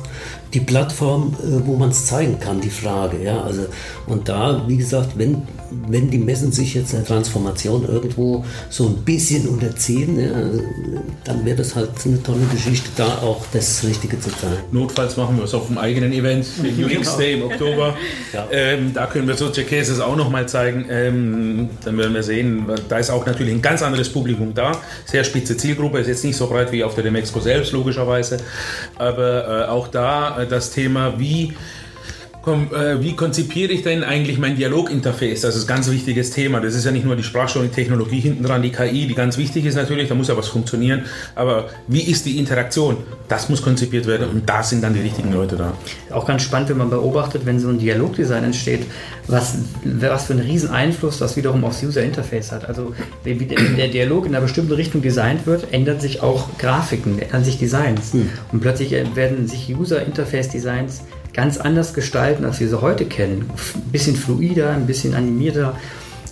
die 0.54 0.60
Plattform, 0.60 1.34
äh, 1.42 1.66
wo 1.66 1.76
man 1.76 1.90
es 1.90 2.06
zeigen 2.06 2.38
kann, 2.40 2.60
die 2.60 2.70
Frage. 2.70 3.22
Ja? 3.22 3.42
Also, 3.42 3.66
und 4.06 4.28
da, 4.28 4.64
wie 4.66 4.76
gesagt, 4.76 5.10
wenn, 5.16 5.42
wenn 5.88 6.10
die 6.10 6.18
Messen 6.18 6.52
sich 6.52 6.74
jetzt 6.74 6.92
der 6.92 7.04
Transformation 7.04 7.86
irgendwo 7.86 8.44
so 8.70 8.86
ein 8.86 8.96
bisschen 9.04 9.48
unterziehen, 9.48 10.18
ja, 10.18 10.30
dann 11.24 11.44
wäre 11.44 11.56
das 11.56 11.74
halt 11.74 11.90
eine 12.04 12.22
tolle 12.22 12.46
Geschichte, 12.52 12.88
da 12.96 13.06
auch 13.18 13.44
das 13.52 13.84
Richtige 13.84 14.18
zu 14.18 14.30
zeigen. 14.30 14.62
Notfalls 14.72 15.16
machen 15.16 15.36
wir 15.36 15.44
es 15.44 15.54
auf 15.54 15.66
dem 15.66 15.78
eigenen 15.78 16.12
Event, 16.12 16.46
den 16.62 16.88
genau. 16.88 17.16
Day 17.16 17.34
im 17.34 17.42
Oktober. 17.42 17.96
Ja. 18.32 18.46
Ähm, 18.50 18.92
da 18.94 19.06
können 19.06 19.28
wir 19.28 19.34
solche 19.34 19.64
Cases 19.64 20.00
auch 20.00 20.16
nochmal 20.16 20.48
zeigen. 20.48 20.86
Ähm, 20.90 21.70
dann 21.84 21.98
werden 21.98 22.14
wir 22.14 22.22
sehen, 22.22 22.66
da 22.88 22.98
ist 22.98 23.10
auch 23.10 23.26
natürlich 23.26 23.52
ein 23.52 23.62
ganz 23.62 23.82
anderes 23.82 24.08
Publikum 24.08 24.54
da. 24.54 24.72
Sehr 25.04 25.24
spitze 25.24 25.56
Zielgruppe, 25.56 25.98
ist 25.98 26.08
jetzt 26.08 26.24
nicht 26.24 26.36
so 26.36 26.46
breit 26.46 26.72
wie 26.72 26.82
auf 26.84 26.94
der 26.94 27.04
Demexco 27.04 27.40
selbst, 27.40 27.72
logischerweise. 27.72 28.38
Aber 28.96 29.66
äh, 29.66 29.68
auch 29.68 29.88
da 29.88 30.37
das 30.46 30.70
Thema, 30.70 31.18
wie 31.18 31.44
äh, 31.44 31.54
wie 32.56 33.14
konzipiere 33.14 33.72
ich 33.72 33.82
denn 33.82 34.02
eigentlich 34.02 34.38
mein 34.38 34.56
Dialoginterface? 34.56 35.42
Das 35.42 35.56
ist 35.56 35.64
ein 35.64 35.68
ganz 35.68 35.90
wichtiges 35.90 36.30
Thema. 36.30 36.60
Das 36.60 36.74
ist 36.74 36.84
ja 36.84 36.90
nicht 36.90 37.04
nur 37.04 37.16
die 37.16 37.22
Sprachsteuerung-Technologie 37.22 38.20
hinten 38.20 38.44
dran, 38.44 38.62
die 38.62 38.70
KI, 38.70 39.06
die 39.06 39.14
ganz 39.14 39.38
wichtig 39.38 39.64
ist 39.64 39.74
natürlich, 39.74 40.08
da 40.08 40.14
muss 40.14 40.28
ja 40.28 40.36
was 40.36 40.48
funktionieren. 40.48 41.02
Aber 41.34 41.68
wie 41.86 42.02
ist 42.02 42.26
die 42.26 42.38
Interaktion? 42.38 42.98
Das 43.28 43.48
muss 43.48 43.62
konzipiert 43.62 44.06
werden 44.06 44.28
und 44.28 44.48
da 44.48 44.62
sind 44.62 44.82
dann 44.82 44.94
die 44.94 45.00
richtigen 45.00 45.32
Leute 45.32 45.56
da. 45.56 45.74
Auch 46.10 46.26
ganz 46.26 46.42
spannend, 46.42 46.70
wenn 46.70 46.78
man 46.78 46.90
beobachtet, 46.90 47.44
wenn 47.44 47.60
so 47.60 47.68
ein 47.68 47.78
Dialogdesign 47.78 48.44
entsteht, 48.44 48.86
was, 49.26 49.58
was 49.84 50.24
für 50.24 50.32
einen 50.32 50.42
riesen 50.42 50.70
Einfluss 50.70 51.18
das 51.18 51.36
wiederum 51.36 51.64
aufs 51.64 51.82
User-Interface 51.82 52.52
hat. 52.52 52.68
Also 52.68 52.94
wie 53.24 53.34
der 53.34 53.88
Dialog 53.88 54.26
in 54.26 54.34
einer 54.34 54.42
bestimmten 54.42 54.72
Richtung 54.72 55.02
designt 55.02 55.46
wird, 55.46 55.72
ändern 55.72 56.00
sich 56.00 56.22
auch 56.22 56.48
Grafiken, 56.58 57.18
ändern 57.18 57.44
sich 57.44 57.58
Designs. 57.58 58.12
Hm. 58.14 58.30
Und 58.52 58.60
plötzlich 58.60 58.92
werden 59.14 59.46
sich 59.46 59.74
User-Interface-Designs 59.76 61.02
ganz 61.38 61.56
anders 61.56 61.94
gestalten, 61.94 62.44
als 62.44 62.58
wir 62.58 62.68
sie 62.68 62.80
heute 62.80 63.04
kennen. 63.04 63.48
Ein 63.76 63.92
bisschen 63.92 64.16
fluider, 64.16 64.70
ein 64.70 64.86
bisschen 64.86 65.14
animierter, 65.14 65.74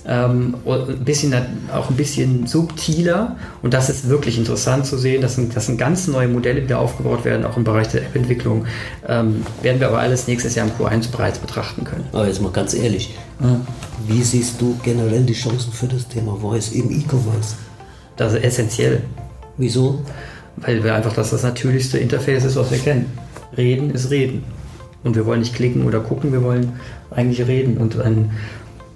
ähm, 0.04 0.56
ein 0.66 1.04
bisschen, 1.04 1.32
auch 1.72 1.90
ein 1.90 1.96
bisschen 1.96 2.48
subtiler. 2.48 3.36
Und 3.62 3.72
das 3.72 3.88
ist 3.88 4.08
wirklich 4.08 4.36
interessant 4.36 4.84
zu 4.84 4.98
sehen. 4.98 5.22
Das 5.22 5.36
sind, 5.36 5.54
das 5.54 5.66
sind 5.66 5.78
ganz 5.78 6.08
neue 6.08 6.26
Modelle, 6.26 6.60
die 6.60 6.66
da 6.66 6.78
aufgebaut 6.78 7.24
werden, 7.24 7.46
auch 7.46 7.56
im 7.56 7.62
Bereich 7.62 7.86
der 7.86 8.02
App-Entwicklung. 8.02 8.66
Ähm, 9.06 9.46
werden 9.62 9.78
wir 9.78 9.86
aber 9.86 10.00
alles 10.00 10.26
nächstes 10.26 10.56
Jahr 10.56 10.66
im 10.66 10.72
Q1 10.72 11.12
bereits 11.12 11.38
betrachten 11.38 11.84
können. 11.84 12.06
Aber 12.10 12.26
jetzt 12.26 12.42
mal 12.42 12.50
ganz 12.50 12.74
ehrlich, 12.74 13.16
wie 14.08 14.22
siehst 14.24 14.60
du 14.60 14.76
generell 14.82 15.22
die 15.22 15.34
Chancen 15.34 15.72
für 15.72 15.86
das 15.86 16.08
Thema 16.08 16.34
Voice 16.34 16.72
im 16.72 16.90
E-Commerce? 16.90 17.54
Das 18.16 18.32
ist 18.32 18.42
essentiell. 18.42 19.04
Wieso? 19.56 20.02
Weil 20.56 20.82
wir 20.82 20.96
einfach 20.96 21.14
das 21.14 21.30
das 21.30 21.44
natürlichste 21.44 21.98
Interface 21.98 22.42
ist, 22.42 22.56
was 22.56 22.72
wir 22.72 22.78
kennen. 22.78 23.06
Reden 23.56 23.90
ist 23.90 24.10
Reden. 24.10 24.42
Und 25.06 25.16
wir 25.16 25.24
wollen 25.24 25.40
nicht 25.40 25.54
klicken 25.54 25.86
oder 25.86 26.00
gucken, 26.00 26.32
wir 26.32 26.42
wollen 26.42 26.72
eigentlich 27.10 27.46
reden. 27.46 27.78
Und 27.78 27.98
ein, 28.00 28.32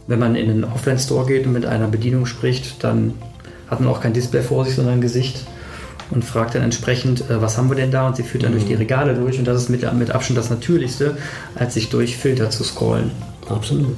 wenn 0.07 0.18
man 0.18 0.35
in 0.35 0.51
einen 0.51 0.64
Offline-Store 0.64 1.27
geht 1.27 1.46
und 1.46 1.53
mit 1.53 1.66
einer 1.66 1.87
Bedienung 1.87 2.27
spricht, 2.27 2.83
dann 2.85 3.14
hat 3.68 3.81
man 3.81 3.88
auch 3.88 4.01
kein 4.01 4.12
Display 4.12 4.42
vor 4.42 4.64
sich, 4.64 4.75
sondern 4.75 4.94
ein 4.94 5.01
Gesicht 5.01 5.46
und 6.11 6.25
fragt 6.25 6.55
dann 6.55 6.62
entsprechend, 6.62 7.31
äh, 7.31 7.40
was 7.40 7.57
haben 7.57 7.68
wir 7.70 7.77
denn 7.77 7.90
da? 7.90 8.07
Und 8.09 8.16
sie 8.16 8.23
führt 8.23 8.42
dann 8.42 8.51
mhm. 8.51 8.57
durch 8.57 8.66
die. 8.66 8.75
Regale 8.75 9.14
durch 9.14 9.38
und 9.38 9.46
das 9.46 9.62
ist 9.62 9.68
mit, 9.68 9.90
mit 9.94 10.11
Abstand 10.11 10.38
das 10.38 10.51
Natürlichste, 10.51 11.16
als 11.55 11.75
sich 11.75 11.90
durch 11.90 12.16
Filter 12.16 12.51
zu 12.51 12.64
scrollen. 12.64 13.11
Absolut. 13.49 13.96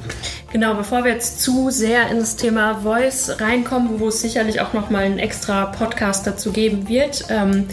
Genau, 0.52 0.74
bevor 0.74 1.04
wir 1.04 1.12
jetzt 1.12 1.40
zu 1.40 1.70
sehr 1.70 2.10
ins 2.10 2.36
Thema 2.36 2.80
Voice 2.82 3.36
reinkommen, 3.38 4.00
wo 4.00 4.08
es 4.08 4.20
sicherlich 4.20 4.60
auch 4.60 4.72
nochmal 4.72 5.04
einen 5.04 5.18
extra 5.18 5.66
Podcast 5.66 6.26
dazu 6.26 6.52
geben 6.52 6.88
wird, 6.88 7.26
ähm, 7.28 7.66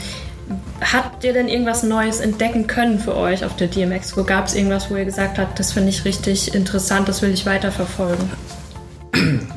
Habt 0.81 1.23
ihr 1.23 1.33
denn 1.33 1.47
irgendwas 1.47 1.83
Neues 1.83 2.19
entdecken 2.19 2.65
können 2.65 2.99
für 2.99 3.15
euch 3.15 3.45
auf 3.45 3.55
der 3.55 3.67
DMX? 3.67 4.17
Wo 4.17 4.23
gab 4.23 4.47
es 4.47 4.55
irgendwas, 4.55 4.89
wo 4.89 4.95
ihr 4.95 5.05
gesagt 5.05 5.37
habt, 5.37 5.59
das 5.59 5.73
finde 5.73 5.89
ich 5.89 6.05
richtig 6.05 6.55
interessant, 6.55 7.07
das 7.07 7.21
will 7.21 7.31
ich 7.31 7.45
weiterverfolgen? 7.45 8.29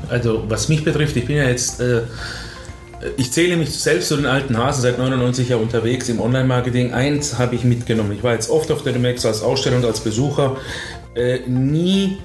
Also, 0.08 0.44
was 0.48 0.68
mich 0.68 0.84
betrifft, 0.84 1.16
ich 1.16 1.26
bin 1.26 1.36
ja 1.36 1.44
jetzt, 1.44 1.80
äh, 1.80 2.02
ich 3.16 3.32
zähle 3.32 3.56
mich 3.56 3.70
selbst 3.70 4.08
zu 4.08 4.16
den 4.16 4.26
alten 4.26 4.58
Hasen 4.58 4.82
seit 4.82 4.98
99 4.98 5.48
Jahren 5.48 5.62
unterwegs 5.62 6.08
im 6.08 6.20
Online-Marketing. 6.20 6.92
Eins 6.92 7.38
habe 7.38 7.54
ich 7.54 7.64
mitgenommen. 7.64 8.12
Ich 8.12 8.22
war 8.22 8.34
jetzt 8.34 8.50
oft 8.50 8.70
auf 8.70 8.82
der 8.82 8.92
DMX 8.92 9.24
als 9.24 9.42
Ausstellung, 9.42 9.84
als 9.84 10.00
Besucher, 10.00 10.56
äh, 11.14 11.38
nie 11.46 12.18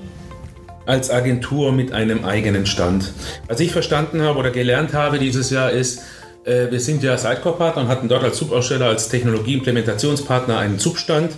als 0.85 1.09
Agentur 1.09 1.71
mit 1.71 1.91
einem 1.91 2.25
eigenen 2.25 2.65
Stand. 2.65 3.11
Was 3.47 3.59
ich 3.59 3.71
verstanden 3.71 4.21
habe 4.21 4.39
oder 4.39 4.51
gelernt 4.51 4.93
habe 4.93 5.19
dieses 5.19 5.49
Jahr 5.49 5.71
ist, 5.71 6.01
wir 6.47 6.79
sind 6.79 7.03
ja 7.03 7.17
Sidecore-Partner 7.17 7.81
und 7.83 7.87
hatten 7.89 8.07
dort 8.07 8.23
als 8.23 8.37
Subaussteller, 8.37 8.85
als 8.85 9.09
Technologie-Implementationspartner 9.09 10.57
einen 10.57 10.79
Substand. 10.79 11.33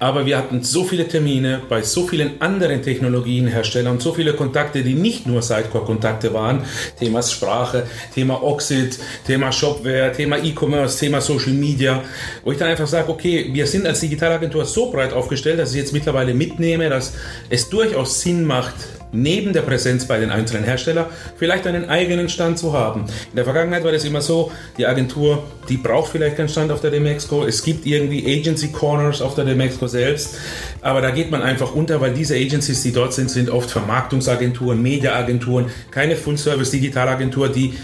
Aber 0.00 0.24
wir 0.24 0.38
hatten 0.38 0.62
so 0.62 0.84
viele 0.84 1.06
Termine 1.06 1.60
bei 1.68 1.82
so 1.82 2.06
vielen 2.06 2.40
anderen 2.40 2.82
Technologienherstellern 2.82 4.00
so 4.00 4.14
viele 4.14 4.32
Kontakte, 4.32 4.82
die 4.82 4.94
nicht 4.94 5.26
nur 5.26 5.42
Sidecore-Kontakte 5.42 6.32
waren. 6.32 6.64
Thema 6.98 7.22
Sprache, 7.22 7.86
Thema 8.14 8.42
Oxid, 8.42 8.98
Thema 9.26 9.52
Shopware, 9.52 10.10
Thema 10.12 10.38
E-Commerce, 10.38 10.98
Thema 10.98 11.20
Social 11.20 11.52
Media. 11.52 12.02
Wo 12.42 12.50
ich 12.50 12.58
dann 12.58 12.68
einfach 12.68 12.86
sage, 12.86 13.10
okay, 13.10 13.50
wir 13.52 13.66
sind 13.66 13.86
als 13.86 14.00
Digitalagentur 14.00 14.64
so 14.64 14.90
breit 14.90 15.12
aufgestellt, 15.12 15.58
dass 15.58 15.72
ich 15.72 15.80
jetzt 15.80 15.92
mittlerweile 15.92 16.32
mitnehme, 16.32 16.88
dass 16.88 17.12
es 17.50 17.68
durchaus 17.68 18.22
Sinn 18.22 18.44
macht, 18.44 18.74
neben 19.12 19.52
der 19.52 19.62
Präsenz 19.62 20.06
bei 20.06 20.18
den 20.18 20.30
einzelnen 20.30 20.64
Herstellern 20.64 21.06
vielleicht 21.36 21.66
einen 21.66 21.88
eigenen 21.88 22.28
Stand 22.28 22.58
zu 22.58 22.72
haben. 22.72 23.02
In 23.30 23.36
der 23.36 23.44
Vergangenheit 23.44 23.84
war 23.84 23.92
das 23.92 24.04
immer 24.04 24.20
so, 24.20 24.52
die 24.78 24.86
Agentur, 24.86 25.42
die 25.68 25.76
braucht 25.76 26.12
vielleicht 26.12 26.36
keinen 26.36 26.48
Stand 26.48 26.70
auf 26.70 26.80
der 26.80 26.90
Demexco. 26.90 27.44
Es 27.44 27.62
gibt 27.62 27.86
irgendwie 27.86 28.24
Agency 28.38 28.68
Corners 28.68 29.22
auf 29.22 29.34
der 29.34 29.44
Demexco 29.44 29.86
selbst, 29.86 30.36
aber 30.80 31.00
da 31.00 31.10
geht 31.10 31.30
man 31.30 31.42
einfach 31.42 31.74
unter, 31.74 32.00
weil 32.00 32.12
diese 32.12 32.34
Agencies, 32.34 32.82
die 32.82 32.92
dort 32.92 33.12
sind, 33.12 33.30
sind 33.30 33.50
oft 33.50 33.70
Vermarktungsagenturen, 33.70 34.80
Mediaagenturen, 34.80 35.66
keine 35.90 36.16
Full-Service-Digitalagentur, 36.16 37.48
die 37.48 37.74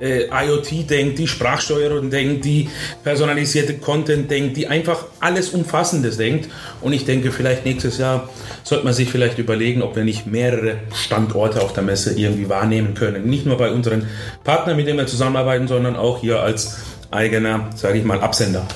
äh, 0.00 0.26
IoT 0.30 0.90
denkt, 0.90 1.18
die 1.18 1.26
Sprachsteuerung 1.26 2.10
denkt, 2.10 2.44
die 2.44 2.68
personalisierte 3.02 3.74
Content 3.78 4.30
denkt, 4.30 4.56
die 4.56 4.66
einfach 4.66 5.04
alles 5.20 5.50
Umfassendes 5.50 6.16
denkt. 6.16 6.48
Und 6.80 6.92
ich 6.92 7.04
denke, 7.04 7.32
vielleicht 7.32 7.64
nächstes 7.64 7.98
Jahr 7.98 8.28
sollte 8.64 8.84
man 8.84 8.94
sich 8.94 9.08
vielleicht 9.10 9.38
überlegen, 9.38 9.82
ob 9.82 9.96
wir 9.96 10.04
nicht 10.04 10.26
mehrere 10.26 10.78
Standorte 10.94 11.62
auf 11.62 11.72
der 11.72 11.82
Messe 11.82 12.18
irgendwie 12.18 12.48
wahrnehmen 12.48 12.94
können. 12.94 13.28
Nicht 13.28 13.46
nur 13.46 13.56
bei 13.56 13.70
unseren 13.70 14.06
Partnern, 14.44 14.76
mit 14.76 14.86
denen 14.86 14.98
wir 14.98 15.06
zusammenarbeiten, 15.06 15.68
sondern 15.68 15.96
auch 15.96 16.20
hier 16.20 16.40
als 16.40 16.78
eigener, 17.10 17.70
sage 17.74 17.98
ich 17.98 18.04
mal, 18.04 18.20
Absender. 18.20 18.66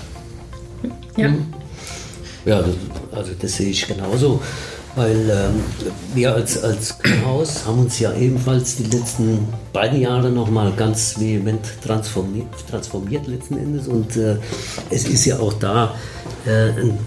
Ja. 1.16 1.35
Ja, 2.46 2.64
also 3.12 3.33
das 3.38 3.56
sehe 3.56 3.68
ich 3.68 3.87
genauso. 3.87 4.40
Weil 4.96 5.31
ähm, 5.31 5.62
wir 6.14 6.35
als, 6.35 6.62
als 6.62 6.96
Haus 7.24 7.64
haben 7.66 7.81
uns 7.81 7.98
ja 8.00 8.12
ebenfalls 8.12 8.76
die 8.76 8.85
letzten 8.85 9.46
beiden 9.72 10.00
Jahre 10.00 10.31
nochmal 10.31 10.72
ganz 10.76 11.18
vehement 11.18 11.64
transformiert, 11.85 12.48
transformiert 12.68 13.26
letzten 13.29 13.57
Endes. 13.57 13.87
Und 13.87 14.16
äh, 14.16 14.37
es 14.90 15.07
ist 15.07 15.24
ja 15.26 15.38
auch 15.38 15.53
da 15.55 15.94
äh, 16.44 16.70
ein, 16.81 16.98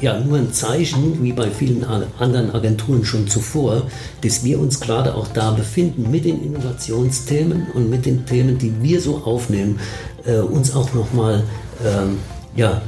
ja, 0.00 0.18
nur 0.18 0.38
ein 0.38 0.52
Zeichen, 0.52 1.22
wie 1.22 1.32
bei 1.32 1.50
vielen 1.50 1.84
anderen 1.84 2.54
Agenturen 2.54 3.04
schon 3.04 3.28
zuvor, 3.28 3.82
dass 4.22 4.42
wir 4.44 4.58
uns 4.58 4.80
gerade 4.80 5.14
auch 5.14 5.28
da 5.28 5.50
befinden 5.52 6.10
mit 6.10 6.24
den 6.24 6.42
Innovationsthemen 6.42 7.68
und 7.74 7.90
mit 7.90 8.06
den 8.06 8.24
Themen, 8.24 8.58
die 8.58 8.72
wir 8.82 9.00
so 9.00 9.18
aufnehmen, 9.18 9.78
äh, 10.24 10.38
uns 10.38 10.74
auch 10.74 10.92
nochmal 10.94 11.44
ähm, 11.84 12.18
ja, 12.56 12.82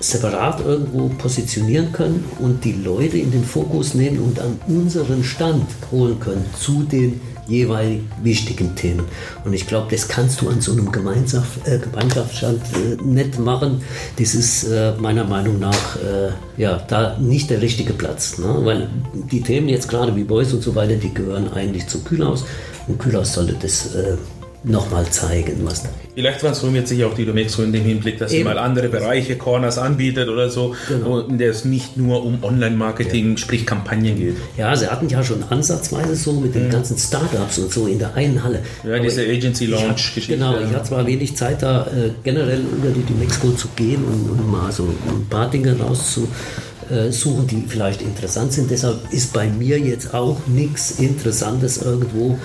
separat 0.00 0.60
irgendwo 0.64 1.08
positionieren 1.08 1.92
können 1.92 2.24
und 2.38 2.64
die 2.64 2.72
Leute 2.72 3.18
in 3.18 3.30
den 3.30 3.44
Fokus 3.44 3.94
nehmen 3.94 4.18
und 4.18 4.38
an 4.40 4.58
unseren 4.68 5.24
Stand 5.24 5.66
holen 5.90 6.20
können 6.20 6.44
zu 6.58 6.82
den 6.82 7.20
jeweils 7.48 8.00
wichtigen 8.22 8.74
Themen. 8.74 9.04
Und 9.44 9.52
ich 9.52 9.66
glaube, 9.66 9.88
das 9.90 10.08
kannst 10.08 10.40
du 10.40 10.48
an 10.48 10.60
so 10.60 10.72
einem 10.72 10.90
Gemeinschaft, 10.90 11.66
äh, 11.66 11.78
Gemeinschaftsstand 11.78 12.60
äh, 12.74 13.02
nicht 13.02 13.38
machen. 13.38 13.82
Das 14.18 14.34
ist 14.34 14.64
äh, 14.64 14.94
meiner 14.98 15.24
Meinung 15.24 15.58
nach 15.58 15.96
äh, 15.96 16.30
ja, 16.60 16.82
da 16.88 17.16
nicht 17.18 17.50
der 17.50 17.62
richtige 17.62 17.92
Platz. 17.92 18.38
Ne? 18.38 18.60
Weil 18.62 18.88
die 19.30 19.42
Themen 19.42 19.68
jetzt 19.68 19.88
gerade 19.88 20.14
wie 20.16 20.24
Boys 20.24 20.52
und 20.52 20.62
so 20.62 20.74
weiter, 20.74 20.96
die 20.96 21.14
gehören 21.14 21.52
eigentlich 21.52 21.86
zu 21.86 22.02
Kühlhaus. 22.02 22.44
Und 22.88 22.98
Kühlhaus 22.98 23.32
sollte 23.32 23.54
das 23.60 23.94
äh, 23.94 24.16
nochmal 24.64 25.06
zeigen, 25.10 25.60
was 25.64 25.82
da 25.82 25.88
Vielleicht 26.16 26.40
transformiert 26.40 26.88
sich 26.88 27.04
auch 27.04 27.12
die 27.12 27.26
Domexo 27.26 27.62
in 27.62 27.74
dem 27.74 27.84
Hinblick, 27.84 28.18
dass 28.18 28.32
Eben. 28.32 28.38
sie 28.38 28.44
mal 28.44 28.58
andere 28.58 28.88
Bereiche, 28.88 29.36
Corners 29.36 29.76
anbietet 29.76 30.30
oder 30.30 30.48
so, 30.48 30.74
genau. 30.88 31.20
in 31.20 31.36
der 31.36 31.50
es 31.50 31.66
nicht 31.66 31.98
nur 31.98 32.24
um 32.24 32.42
Online-Marketing, 32.42 33.32
ja. 33.32 33.36
sprich 33.36 33.66
Kampagnen 33.66 34.16
geht. 34.16 34.36
Ja, 34.56 34.74
sie 34.74 34.88
hatten 34.88 35.10
ja 35.10 35.22
schon 35.22 35.44
ansatzweise 35.50 36.16
so 36.16 36.32
mit 36.32 36.54
den 36.54 36.64
ja. 36.64 36.70
ganzen 36.70 36.96
Startups 36.96 37.58
und 37.58 37.70
so 37.70 37.86
in 37.86 37.98
der 37.98 38.14
einen 38.14 38.42
Halle. 38.42 38.60
Ja, 38.82 38.94
Aber 38.94 39.00
diese 39.00 39.26
Agency-Launch-Geschichte. 39.26 40.32
Genau, 40.32 40.58
ich 40.58 40.74
hatte 40.74 40.88
zwar 40.88 41.06
wenig 41.06 41.36
Zeit 41.36 41.62
da 41.62 41.82
äh, 41.88 42.12
generell 42.24 42.60
über 42.60 42.88
die 42.88 43.04
Domexco 43.04 43.50
zu 43.50 43.68
gehen 43.76 44.02
und, 44.02 44.30
und 44.30 44.50
mal 44.50 44.72
so 44.72 44.84
ein 44.84 45.26
paar 45.28 45.50
Dinge 45.50 45.76
rauszusuchen, 45.78 47.46
die 47.46 47.62
vielleicht 47.68 48.00
interessant 48.00 48.54
sind. 48.54 48.70
Deshalb 48.70 49.12
ist 49.12 49.34
bei 49.34 49.48
mir 49.48 49.78
jetzt 49.78 50.14
auch 50.14 50.38
nichts 50.46 50.92
Interessantes 50.92 51.82
irgendwo 51.82 52.38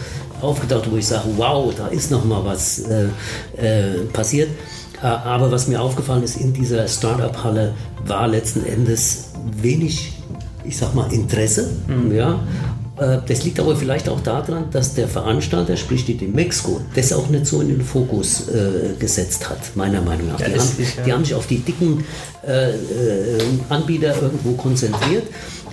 aufgetaucht, 0.44 0.90
wo 0.92 0.98
ich 0.98 1.08
sage, 1.08 1.26
wow, 1.38 1.74
da 1.76 1.88
ist 1.88 2.12
noch 2.12 2.26
mal 2.26 2.44
was 2.44 2.80
äh, 2.80 3.06
äh, 3.58 4.06
passiert. 4.14 4.50
Äh, 5.02 5.08
aber 5.08 5.52
was 5.52 5.68
mir 5.68 5.82
aufgefallen 5.82 6.24
ist, 6.24 6.38
in 6.38 6.54
dieser 6.54 6.88
Startup-Halle 6.88 7.74
war 8.06 8.28
letzten 8.28 8.66
Endes 8.66 9.30
wenig, 9.62 10.14
ich 10.64 10.78
sag 10.78 10.94
mal, 10.94 11.12
Interesse. 11.12 11.70
Mhm. 11.88 12.16
Ja? 12.16 12.40
Äh, 13.02 13.20
das 13.26 13.44
liegt 13.44 13.60
aber 13.60 13.76
vielleicht 13.76 14.08
auch 14.10 14.22
daran, 14.22 14.66
dass 14.72 14.94
der 14.94 15.08
Veranstalter, 15.08 15.76
sprich 15.76 16.06
die 16.06 16.18
Demexco, 16.18 16.82
das 16.94 17.12
auch 17.14 17.30
nicht 17.30 17.48
so 17.48 17.62
in 17.62 17.70
den 17.70 17.82
Fokus 17.82 18.48
äh, 18.50 18.96
gesetzt 19.00 19.50
hat, 19.50 19.76
meiner 19.76 20.02
Meinung 20.02 20.28
nach. 20.28 20.40
Ja, 20.40 20.50
die, 20.50 20.60
haben, 20.60 20.70
ja. 20.78 21.04
die, 21.04 21.14
haben, 21.14 21.26
sich 21.26 21.34
auf 21.34 21.48
die 21.48 21.60
dicken 21.60 22.04
äh, 22.46 22.72
äh, 22.72 22.76
Anbieter 23.70 24.22
irgendwo 24.22 24.52
konzentriert 24.54 25.24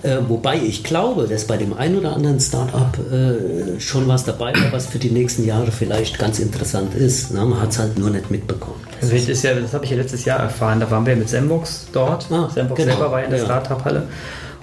äh, 0.02 0.18
wobei 0.28 0.56
ich 0.56 0.84
glaube, 0.84 1.26
dass 1.26 1.46
bei 1.46 1.56
dem 1.56 1.72
einen 1.76 1.98
oder 1.98 2.14
anderen 2.14 2.40
Startup 2.40 2.96
äh, 3.10 3.80
schon 3.80 4.06
was 4.08 4.24
dabei 4.24 4.52
war, 4.54 4.72
was 4.72 4.86
für 4.86 4.98
die 4.98 5.10
nächsten 5.10 5.44
Jahre 5.44 5.72
vielleicht 5.72 6.18
ganz 6.18 6.38
interessant 6.38 6.94
ist. 6.94 7.32
Na, 7.32 7.44
man 7.44 7.60
hat 7.60 7.70
es 7.70 7.78
halt 7.78 7.98
nur 7.98 8.10
nicht 8.10 8.30
mitbekommen. 8.30 8.80
Das, 9.00 9.10
das, 9.26 9.42
ja, 9.42 9.54
das 9.54 9.72
habe 9.72 9.84
ich 9.84 9.90
ja 9.90 9.96
letztes 9.96 10.24
Jahr 10.24 10.40
erfahren. 10.40 10.80
Da 10.80 10.90
waren 10.90 11.04
wir 11.06 11.16
mit 11.16 11.28
Sembox 11.28 11.88
dort. 11.92 12.26
Ah, 12.30 12.48
Sembox 12.52 12.80
genau. 12.80 12.94
selber 12.94 13.12
war 13.12 13.24
in 13.24 13.30
der 13.30 13.40
ja. 13.40 13.44
Startup-Halle. 13.44 14.04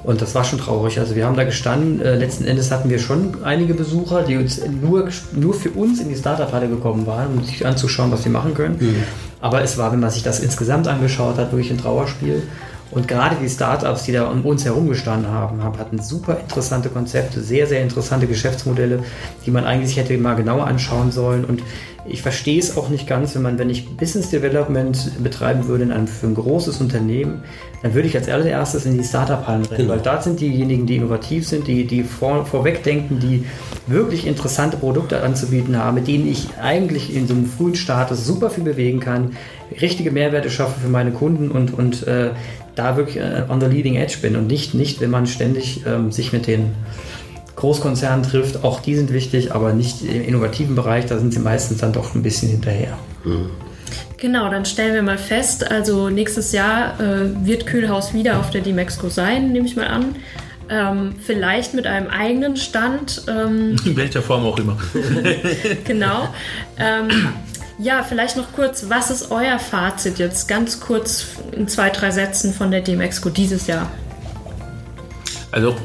Und 0.03 0.21
das 0.21 0.35
war 0.35 0.43
schon 0.43 0.59
traurig. 0.59 0.99
Also 0.99 1.15
wir 1.15 1.25
haben 1.25 1.35
da 1.35 1.43
gestanden, 1.43 1.99
äh, 1.99 2.15
letzten 2.15 2.45
Endes 2.45 2.71
hatten 2.71 2.89
wir 2.89 2.99
schon 2.99 3.43
einige 3.43 3.73
Besucher, 3.73 4.21
die 4.21 4.37
uns 4.37 4.61
nur, 4.65 5.09
nur 5.33 5.53
für 5.53 5.71
uns 5.71 5.99
in 5.99 6.09
die 6.09 6.15
Startup-Halle 6.15 6.67
gekommen 6.67 7.07
waren, 7.07 7.37
um 7.37 7.43
sich 7.43 7.65
anzuschauen, 7.65 8.11
was 8.11 8.23
sie 8.23 8.29
machen 8.29 8.53
können. 8.53 8.77
Mhm. 8.79 9.03
Aber 9.41 9.63
es 9.63 9.77
war, 9.77 9.91
wenn 9.91 9.99
man 9.99 10.11
sich 10.11 10.23
das 10.23 10.39
insgesamt 10.39 10.87
angeschaut 10.87 11.37
hat, 11.37 11.51
wirklich 11.51 11.71
ein 11.71 11.79
Trauerspiel. 11.79 12.43
Und 12.91 13.07
gerade 13.07 13.35
die 13.41 13.49
Startups, 13.49 14.03
die 14.03 14.11
da 14.11 14.27
um 14.29 14.45
uns 14.45 14.63
herum 14.63 14.87
gestanden 14.87 15.31
haben, 15.31 15.63
hatten 15.63 15.99
super 15.99 16.39
interessante 16.39 16.89
Konzepte, 16.89 17.41
sehr, 17.41 17.67
sehr 17.67 17.81
interessante 17.81 18.27
Geschäftsmodelle, 18.27 19.03
die 19.45 19.51
man 19.51 19.65
eigentlich 19.65 19.97
hätte 19.97 20.17
mal 20.17 20.35
genauer 20.35 20.67
anschauen 20.67 21.11
sollen. 21.11 21.45
Und 21.45 21.63
ich 22.07 22.21
verstehe 22.21 22.59
es 22.59 22.77
auch 22.77 22.89
nicht 22.89 23.07
ganz, 23.07 23.33
wenn 23.35 23.41
man, 23.41 23.57
wenn 23.57 23.69
ich 23.69 23.97
Business 23.97 24.29
Development 24.29 25.23
betreiben 25.23 25.67
würde 25.67 25.85
in 25.85 25.91
einem, 25.91 26.07
für 26.07 26.27
ein 26.27 26.35
großes 26.35 26.79
Unternehmen, 26.79 27.43
dann 27.81 27.93
würde 27.93 28.07
ich 28.07 28.15
als 28.15 28.29
allererstes 28.29 28.85
in 28.85 28.97
die 28.97 29.03
Startup-Hallen 29.03 29.65
rennen, 29.65 29.77
genau. 29.77 29.93
weil 29.93 29.99
da 29.99 30.21
sind 30.21 30.39
diejenigen, 30.39 30.85
die 30.85 30.97
innovativ 30.97 31.47
sind, 31.47 31.67
die, 31.67 31.85
die 31.85 32.03
vor, 32.03 32.45
vorweg 32.45 32.83
denken, 32.83 33.19
die 33.19 33.45
wirklich 33.87 34.27
interessante 34.27 34.77
Produkte 34.77 35.21
anzubieten 35.23 35.77
haben, 35.77 35.95
mit 35.95 36.07
denen 36.07 36.27
ich 36.27 36.49
eigentlich 36.61 37.15
in 37.15 37.27
so 37.27 37.33
einem 37.33 37.47
frühen 37.47 37.75
Status 37.75 38.25
super 38.25 38.49
viel 38.51 38.63
bewegen 38.63 38.99
kann, 38.99 39.35
richtige 39.81 40.11
Mehrwerte 40.11 40.51
schaffe 40.51 40.79
für 40.81 40.89
meine 40.89 41.11
Kunden 41.11 41.49
und, 41.49 41.73
und 41.73 42.05
äh, 42.07 42.29
da 42.75 42.97
wirklich 42.97 43.17
äh, 43.17 43.43
on 43.49 43.59
the 43.59 43.67
leading 43.67 43.95
edge 43.95 44.17
bin 44.21 44.35
und 44.35 44.47
nicht, 44.47 44.73
nicht 44.75 45.01
wenn 45.01 45.09
man 45.09 45.25
ständig 45.25 45.85
ähm, 45.87 46.11
sich 46.11 46.33
mit 46.33 46.45
den 46.45 46.71
Großkonzernen 47.65 48.21
trifft. 48.21 48.63
Auch 48.63 48.79
die 48.79 48.95
sind 48.95 49.11
wichtig, 49.11 49.55
aber 49.55 49.73
nicht 49.73 50.03
im 50.03 50.23
innovativen 50.23 50.75
Bereich, 50.75 51.07
da 51.07 51.17
sind 51.17 51.33
sie 51.33 51.39
meistens 51.39 51.79
dann 51.79 51.93
doch 51.93 52.13
ein 52.13 52.21
bisschen 52.21 52.47
hinterher. 52.47 52.95
Mhm. 53.23 53.49
Genau, 54.17 54.49
dann 54.51 54.65
stellen 54.65 54.93
wir 54.93 55.01
mal 55.01 55.17
fest, 55.17 55.69
also 55.69 56.09
nächstes 56.09 56.51
Jahr 56.51 56.99
äh, 56.99 57.45
wird 57.45 57.65
Kühlhaus 57.65 58.13
wieder 58.13 58.39
auf 58.39 58.51
der 58.51 58.61
Dimexco 58.61 59.09
sein, 59.09 59.51
nehme 59.51 59.65
ich 59.65 59.75
mal 59.75 59.87
an. 59.87 60.15
Ähm, 60.69 61.15
vielleicht 61.19 61.73
mit 61.73 61.87
einem 61.87 62.07
eigenen 62.07 62.55
Stand. 62.55 63.23
Ähm, 63.27 63.77
In 63.85 63.95
welcher 63.95 64.21
Form 64.21 64.45
auch 64.45 64.59
immer. 64.59 64.77
genau. 65.85 66.27
Ähm, 66.77 67.29
ja, 67.79 68.03
vielleicht 68.03 68.37
noch 68.37 68.53
kurz, 68.53 68.85
was 68.89 69.09
ist 69.09 69.31
euer 69.31 69.57
Fazit 69.57 70.19
jetzt 70.19 70.47
ganz 70.47 70.79
kurz 70.79 71.25
in 71.51 71.67
zwei, 71.67 71.89
drei 71.89 72.11
Sätzen 72.11 72.53
von 72.53 72.69
der 72.69 72.81
DMEXCO 72.81 73.29
dieses 73.29 73.65
Jahr? 73.65 73.89
Also 75.51 75.75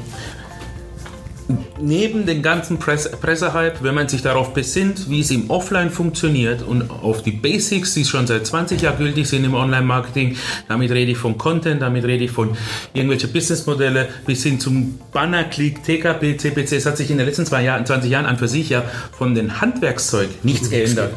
neben 1.83 2.27
dem 2.27 2.43
ganzen 2.43 2.79
Presse 2.79 3.11
Pressehype, 3.11 3.83
wenn 3.83 3.95
man 3.95 4.09
sich 4.09 4.23
darauf 4.23 4.53
besinnt, 4.55 5.09
wie 5.11 5.21
es 5.21 5.31
im 5.31 5.51
Offline 5.51 5.91
funktioniert 5.91 6.63
und 6.63 6.91
auf 6.91 7.23
die 7.23 7.33
Basics, 7.33 7.95
die 7.95 8.05
schon 8.05 8.27
seit 8.27 8.47
20 8.47 8.81
Jahren 8.81 8.99
gültig 8.99 9.29
sind 9.29 9.45
im 9.45 9.55
Online-Marketing, 9.55 10.37
damit 10.69 10.91
rede 10.91 11.13
ich 11.13 11.19
von 11.19 11.39
Content, 11.39 11.83
damit 11.83 12.05
rede 12.05 12.25
ich 12.25 12.31
von 12.31 12.57
irgendwelchen 12.93 13.33
Businessmodelle 13.33 14.09
bis 14.27 14.43
hin 14.43 14.61
zum 14.61 14.99
Banner-Click, 15.13 15.83
TKP, 15.83 16.37
CPC. 16.37 16.73
Es 16.73 16.87
hat 16.87 16.97
sich 16.97 17.11
in 17.11 17.19
den 17.19 17.27
letzten 17.27 17.47
zwei 17.47 17.63
Jahren, 17.63 17.87
20 17.87 18.11
Jahren 18.11 18.27
an 18.27 18.39
für 18.39 18.49
sich 18.49 18.71
ja 18.71 18.83
von 19.17 19.35
dem 19.35 19.61
Handwerkszeug 19.61 20.29
nichts 20.43 20.71
geändert. 20.71 21.13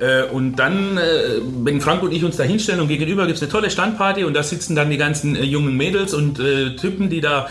Ja. 0.00 0.06
Äh, 0.06 0.24
und 0.30 0.56
dann, 0.56 0.96
äh, 0.96 1.40
wenn 1.62 1.80
Frank 1.80 2.02
und 2.02 2.12
ich 2.12 2.24
uns 2.24 2.36
da 2.36 2.44
hinstellen 2.44 2.80
und 2.80 2.88
gegenüber 2.88 3.26
gibt 3.26 3.36
es 3.36 3.42
eine 3.42 3.50
tolle 3.50 3.70
Standparty 3.70 4.24
und 4.24 4.34
da 4.34 4.42
sitzen 4.42 4.74
dann 4.74 4.90
die 4.90 4.96
ganzen 4.96 5.36
äh, 5.36 5.44
jungen 5.44 5.76
Mädels 5.76 6.14
und 6.14 6.38
Typen, 6.78 7.10
die 7.10 7.20
da 7.20 7.48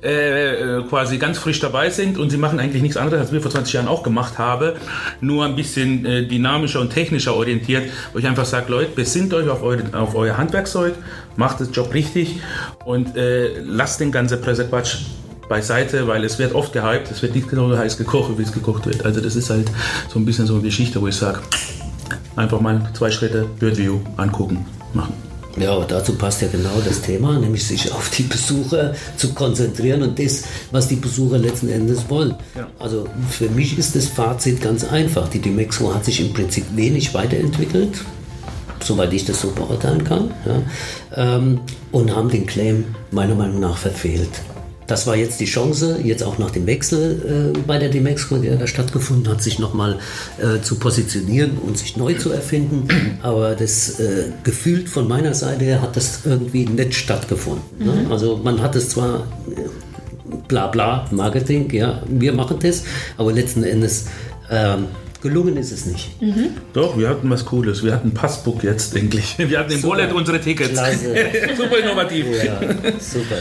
quasi 0.00 1.18
ganz 1.18 1.38
frisch 1.38 1.60
dabei 1.60 1.90
sind, 1.90 1.99
sind 2.00 2.18
und 2.18 2.30
sie 2.30 2.38
machen 2.38 2.58
eigentlich 2.58 2.82
nichts 2.82 2.96
anderes, 2.96 3.20
als 3.20 3.32
wir 3.32 3.40
vor 3.40 3.50
20 3.50 3.74
Jahren 3.74 3.88
auch 3.88 4.02
gemacht 4.02 4.38
haben, 4.38 4.72
nur 5.20 5.44
ein 5.44 5.54
bisschen 5.54 6.06
äh, 6.06 6.26
dynamischer 6.26 6.80
und 6.80 6.90
technischer 6.90 7.34
orientiert, 7.34 7.90
wo 8.12 8.18
ich 8.18 8.26
einfach 8.26 8.46
sage, 8.46 8.70
Leute, 8.70 8.92
besinnt 8.94 9.34
euch 9.34 9.48
auf, 9.48 9.62
eure, 9.62 9.82
auf 9.92 10.14
euer 10.14 10.36
Handwerkszeug, 10.38 10.94
macht 11.36 11.60
den 11.60 11.70
Job 11.72 11.92
richtig 11.92 12.40
und 12.84 13.16
äh, 13.16 13.60
lasst 13.60 14.00
den 14.00 14.12
ganzen 14.12 14.40
Pressequatsch 14.40 14.96
beiseite, 15.48 16.06
weil 16.06 16.24
es 16.24 16.38
wird 16.38 16.54
oft 16.54 16.72
gehypt, 16.72 17.10
es 17.10 17.20
wird 17.22 17.34
nicht 17.34 17.50
so 17.50 17.76
heiß 17.76 17.98
gekocht, 17.98 18.38
wie 18.38 18.42
es 18.42 18.52
gekocht 18.52 18.86
wird. 18.86 19.04
Also 19.04 19.20
das 19.20 19.36
ist 19.36 19.50
halt 19.50 19.70
so 20.08 20.18
ein 20.18 20.24
bisschen 20.24 20.46
so 20.46 20.54
eine 20.54 20.62
Geschichte, 20.62 21.00
wo 21.00 21.08
ich 21.08 21.16
sage, 21.16 21.40
einfach 22.36 22.60
mal 22.60 22.88
zwei 22.94 23.10
Schritte 23.10 23.46
Birdview 23.58 23.98
angucken, 24.16 24.64
machen. 24.94 25.29
Ja, 25.58 25.84
dazu 25.84 26.14
passt 26.14 26.42
ja 26.42 26.48
genau 26.48 26.80
das 26.84 27.02
Thema, 27.02 27.38
nämlich 27.38 27.66
sich 27.66 27.92
auf 27.92 28.08
die 28.10 28.22
Besucher 28.22 28.94
zu 29.16 29.34
konzentrieren 29.34 30.02
und 30.02 30.18
das, 30.18 30.44
was 30.70 30.88
die 30.88 30.96
Besucher 30.96 31.38
letzten 31.38 31.68
Endes 31.68 32.08
wollen. 32.08 32.34
Ja. 32.56 32.68
Also 32.78 33.06
für 33.28 33.48
mich 33.48 33.76
ist 33.76 33.96
das 33.96 34.06
Fazit 34.06 34.60
ganz 34.60 34.84
einfach. 34.84 35.28
Die 35.28 35.40
Dimexco 35.40 35.92
hat 35.94 36.04
sich 36.04 36.20
im 36.20 36.32
Prinzip 36.32 36.64
wenig 36.76 37.14
weiterentwickelt, 37.14 38.04
soweit 38.82 39.12
ich 39.12 39.24
das 39.24 39.40
so 39.40 39.50
beurteilen 39.50 40.04
kann, 40.04 40.30
ja, 40.46 40.62
ähm, 41.36 41.60
und 41.90 42.14
haben 42.14 42.30
den 42.30 42.46
Claim 42.46 42.84
meiner 43.10 43.34
Meinung 43.34 43.60
nach 43.60 43.76
verfehlt. 43.76 44.30
Das 44.90 45.06
war 45.06 45.14
jetzt 45.14 45.38
die 45.38 45.44
Chance, 45.44 46.00
jetzt 46.02 46.24
auch 46.24 46.38
nach 46.38 46.50
dem 46.50 46.66
Wechsel 46.66 47.52
äh, 47.54 47.58
bei 47.60 47.78
der 47.78 47.90
Demexco, 47.90 48.38
der 48.38 48.56
da 48.56 48.66
stattgefunden 48.66 49.32
hat, 49.32 49.40
sich 49.40 49.60
nochmal 49.60 50.00
äh, 50.38 50.60
zu 50.62 50.80
positionieren 50.80 51.58
und 51.58 51.78
sich 51.78 51.96
neu 51.96 52.14
zu 52.14 52.32
erfinden. 52.32 52.88
Aber 53.22 53.54
das 53.54 54.00
äh, 54.00 54.32
gefühlt 54.42 54.88
von 54.88 55.06
meiner 55.06 55.32
Seite 55.32 55.64
her 55.64 55.80
hat 55.80 55.96
das 55.96 56.22
irgendwie 56.24 56.64
nicht 56.64 56.94
stattgefunden. 56.94 57.62
Ne? 57.78 58.08
Also 58.10 58.40
man 58.42 58.60
hat 58.60 58.74
es 58.74 58.88
zwar 58.88 59.28
äh, 59.54 60.38
bla 60.48 60.66
bla 60.66 61.06
Marketing, 61.12 61.72
ja, 61.72 62.02
wir 62.08 62.32
machen 62.32 62.56
das, 62.60 62.82
aber 63.16 63.32
letzten 63.32 63.62
Endes 63.62 64.06
ähm, 64.50 64.86
gelungen 65.22 65.56
ist 65.56 65.70
es 65.70 65.86
nicht. 65.86 66.10
Doch, 66.72 66.98
wir 66.98 67.08
hatten 67.08 67.30
was 67.30 67.44
Cooles. 67.44 67.84
Wir 67.84 67.92
hatten 67.92 68.12
Passbook 68.12 68.64
jetzt 68.64 68.96
endlich. 68.96 69.36
Wir 69.38 69.56
hatten 69.60 69.70
im 69.70 69.80
Super. 69.80 69.98
Wallet 69.98 70.12
unsere 70.12 70.40
Tickets. 70.40 70.76
Super 71.56 71.78
innovativ. 71.78 72.26
Ja, 72.44 72.58
super. 72.98 73.36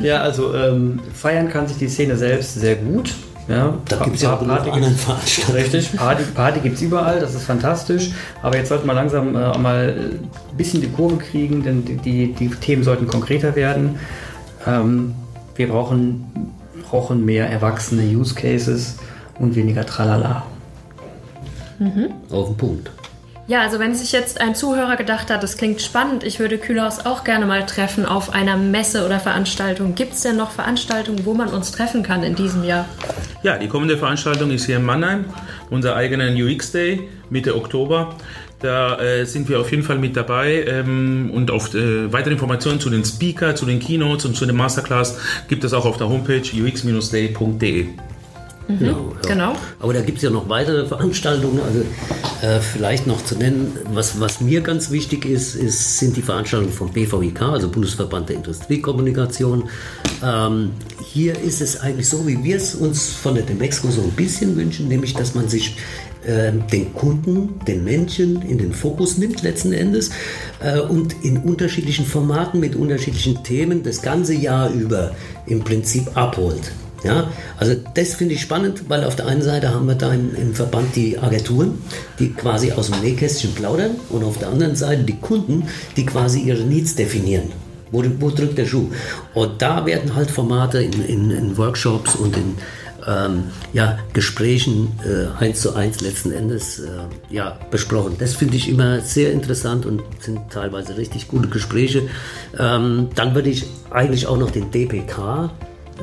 Ja, 0.00 0.20
also 0.22 0.54
ähm, 0.54 1.00
feiern 1.12 1.48
kann 1.48 1.66
sich 1.68 1.76
die 1.78 1.88
Szene 1.88 2.16
selbst 2.16 2.54
sehr 2.54 2.76
gut. 2.76 3.14
Ja, 3.46 3.74
Da 3.88 3.96
gibt 4.04 4.16
es 4.16 4.22
ja 4.22 4.32
auch 4.34 4.46
Party 4.46 4.70
anderen 4.70 4.88
gibt's- 4.94 5.04
Veranstaltungen. 5.04 5.58
Richtig, 5.58 5.96
Party, 5.96 6.22
Party 6.34 6.60
gibt 6.60 6.76
es 6.76 6.82
überall, 6.82 7.20
das 7.20 7.34
ist 7.34 7.44
fantastisch. 7.44 8.10
Aber 8.42 8.56
jetzt 8.56 8.70
sollten 8.70 8.86
wir 8.86 8.94
langsam 8.94 9.36
äh, 9.36 9.58
mal 9.58 9.94
ein 10.50 10.56
bisschen 10.56 10.80
die 10.80 10.88
Kurve 10.88 11.18
kriegen, 11.18 11.62
denn 11.62 11.84
die, 11.84 11.96
die, 11.96 12.32
die 12.32 12.48
Themen 12.48 12.82
sollten 12.82 13.06
konkreter 13.06 13.54
werden. 13.54 13.98
Ähm, 14.66 15.14
wir 15.56 15.68
brauchen, 15.68 16.24
brauchen 16.88 17.24
mehr 17.24 17.48
erwachsene 17.50 18.02
Use 18.02 18.34
Cases 18.34 18.96
und 19.38 19.54
weniger 19.54 19.84
Tralala. 19.84 20.44
Auf 22.30 22.46
den 22.48 22.56
Punkt. 22.56 22.90
Ja, 23.46 23.60
also 23.60 23.78
wenn 23.78 23.94
sich 23.94 24.12
jetzt 24.12 24.40
ein 24.40 24.54
Zuhörer 24.54 24.96
gedacht 24.96 25.30
hat, 25.30 25.42
das 25.42 25.58
klingt 25.58 25.82
spannend, 25.82 26.24
ich 26.24 26.38
würde 26.40 26.56
Kühlhaus 26.56 27.04
auch 27.04 27.24
gerne 27.24 27.44
mal 27.44 27.66
treffen 27.66 28.06
auf 28.06 28.32
einer 28.32 28.56
Messe 28.56 29.04
oder 29.04 29.20
Veranstaltung. 29.20 29.94
Gibt 29.94 30.14
es 30.14 30.22
denn 30.22 30.36
noch 30.36 30.50
Veranstaltungen, 30.50 31.26
wo 31.26 31.34
man 31.34 31.48
uns 31.48 31.70
treffen 31.70 32.02
kann 32.02 32.22
in 32.22 32.34
diesem 32.34 32.64
Jahr? 32.64 32.86
Ja, 33.42 33.58
die 33.58 33.68
kommende 33.68 33.98
Veranstaltung 33.98 34.50
ist 34.50 34.64
hier 34.64 34.76
in 34.76 34.84
Mannheim, 34.84 35.26
unser 35.68 35.94
eigener 35.94 36.30
UX 36.30 36.72
Day 36.72 37.06
Mitte 37.28 37.54
Oktober. 37.54 38.16
Da 38.60 38.98
äh, 38.98 39.26
sind 39.26 39.50
wir 39.50 39.60
auf 39.60 39.70
jeden 39.70 39.82
Fall 39.82 39.98
mit 39.98 40.16
dabei 40.16 40.64
ähm, 40.66 41.30
und 41.30 41.50
auf 41.50 41.74
äh, 41.74 42.10
weitere 42.10 42.32
Informationen 42.32 42.80
zu 42.80 42.88
den 42.88 43.04
Speaker, 43.04 43.54
zu 43.54 43.66
den 43.66 43.78
Keynotes 43.78 44.24
und 44.24 44.36
zu 44.36 44.46
dem 44.46 44.56
Masterclass 44.56 45.18
gibt 45.48 45.64
es 45.64 45.74
auch 45.74 45.84
auf 45.84 45.98
der 45.98 46.08
Homepage 46.08 46.40
ux-day.de. 46.40 47.88
Genau, 48.68 49.14
ja. 49.22 49.28
Genau. 49.28 49.56
Aber 49.78 49.92
da 49.92 50.00
gibt 50.00 50.18
es 50.18 50.24
ja 50.24 50.30
noch 50.30 50.48
weitere 50.48 50.86
Veranstaltungen. 50.86 51.60
Also 51.60 51.80
äh, 52.42 52.60
vielleicht 52.60 53.06
noch 53.06 53.24
zu 53.24 53.36
nennen, 53.36 53.76
was, 53.92 54.20
was 54.20 54.40
mir 54.40 54.60
ganz 54.62 54.90
wichtig 54.90 55.26
ist, 55.26 55.54
ist, 55.54 55.98
sind 55.98 56.16
die 56.16 56.22
Veranstaltungen 56.22 56.72
vom 56.72 56.92
BVIK, 56.92 57.42
also 57.42 57.68
Bundesverband 57.68 58.30
der 58.30 58.36
Industriekommunikation. 58.36 59.68
Ähm, 60.22 60.70
hier 61.12 61.38
ist 61.38 61.60
es 61.60 61.80
eigentlich 61.80 62.08
so, 62.08 62.26
wie 62.26 62.42
wir 62.42 62.56
es 62.56 62.74
uns 62.74 63.12
von 63.12 63.34
der 63.34 63.44
Demexco 63.44 63.90
so 63.90 64.02
ein 64.02 64.12
bisschen 64.12 64.56
wünschen, 64.56 64.88
nämlich 64.88 65.14
dass 65.14 65.34
man 65.34 65.48
sich 65.48 65.76
äh, 66.24 66.52
den 66.72 66.94
Kunden, 66.94 67.60
den 67.66 67.84
Menschen 67.84 68.40
in 68.42 68.56
den 68.56 68.72
Fokus 68.72 69.18
nimmt 69.18 69.42
letzten 69.42 69.72
Endes 69.72 70.10
äh, 70.60 70.80
und 70.80 71.22
in 71.22 71.38
unterschiedlichen 71.38 72.06
Formaten 72.06 72.60
mit 72.60 72.76
unterschiedlichen 72.76 73.42
Themen 73.44 73.82
das 73.82 74.00
ganze 74.00 74.34
Jahr 74.34 74.70
über 74.70 75.14
im 75.46 75.60
Prinzip 75.60 76.16
abholt. 76.16 76.72
Ja, 77.04 77.30
also 77.58 77.74
das 77.92 78.14
finde 78.14 78.34
ich 78.34 78.40
spannend, 78.40 78.84
weil 78.88 79.04
auf 79.04 79.14
der 79.14 79.26
einen 79.26 79.42
Seite 79.42 79.74
haben 79.74 79.86
wir 79.86 79.94
da 79.94 80.12
im, 80.12 80.34
im 80.34 80.54
Verband 80.54 80.96
die 80.96 81.18
Agenturen, 81.18 81.82
die 82.18 82.32
quasi 82.32 82.72
aus 82.72 82.90
dem 82.90 83.02
Nähkästchen 83.02 83.54
plaudern 83.54 83.96
und 84.08 84.24
auf 84.24 84.38
der 84.38 84.48
anderen 84.48 84.74
Seite 84.74 85.04
die 85.04 85.18
Kunden, 85.20 85.64
die 85.98 86.06
quasi 86.06 86.40
ihre 86.40 86.62
Needs 86.62 86.94
definieren. 86.94 87.52
Wo, 87.92 88.02
wo 88.20 88.30
drückt 88.30 88.56
der 88.56 88.64
Schuh? 88.64 88.88
Und 89.34 89.60
da 89.60 89.84
werden 89.84 90.16
halt 90.16 90.30
Formate 90.30 90.82
in, 90.82 91.04
in, 91.04 91.30
in 91.30 91.58
Workshops 91.58 92.16
und 92.16 92.36
in 92.36 92.56
ähm, 93.06 93.44
ja, 93.74 93.98
Gesprächen 94.14 94.98
äh, 95.04 95.42
eins 95.42 95.60
zu 95.60 95.74
eins 95.74 96.00
letzten 96.00 96.32
Endes 96.32 96.78
äh, 96.78 96.88
ja, 97.28 97.58
besprochen. 97.70 98.16
Das 98.18 98.34
finde 98.34 98.56
ich 98.56 98.68
immer 98.68 99.00
sehr 99.00 99.30
interessant 99.30 99.84
und 99.84 100.02
sind 100.20 100.40
teilweise 100.50 100.96
richtig 100.96 101.28
gute 101.28 101.48
Gespräche. 101.48 102.08
Ähm, 102.58 103.10
dann 103.14 103.34
würde 103.34 103.50
ich 103.50 103.66
eigentlich 103.90 104.26
auch 104.26 104.38
noch 104.38 104.50
den 104.50 104.70
DPK 104.70 105.50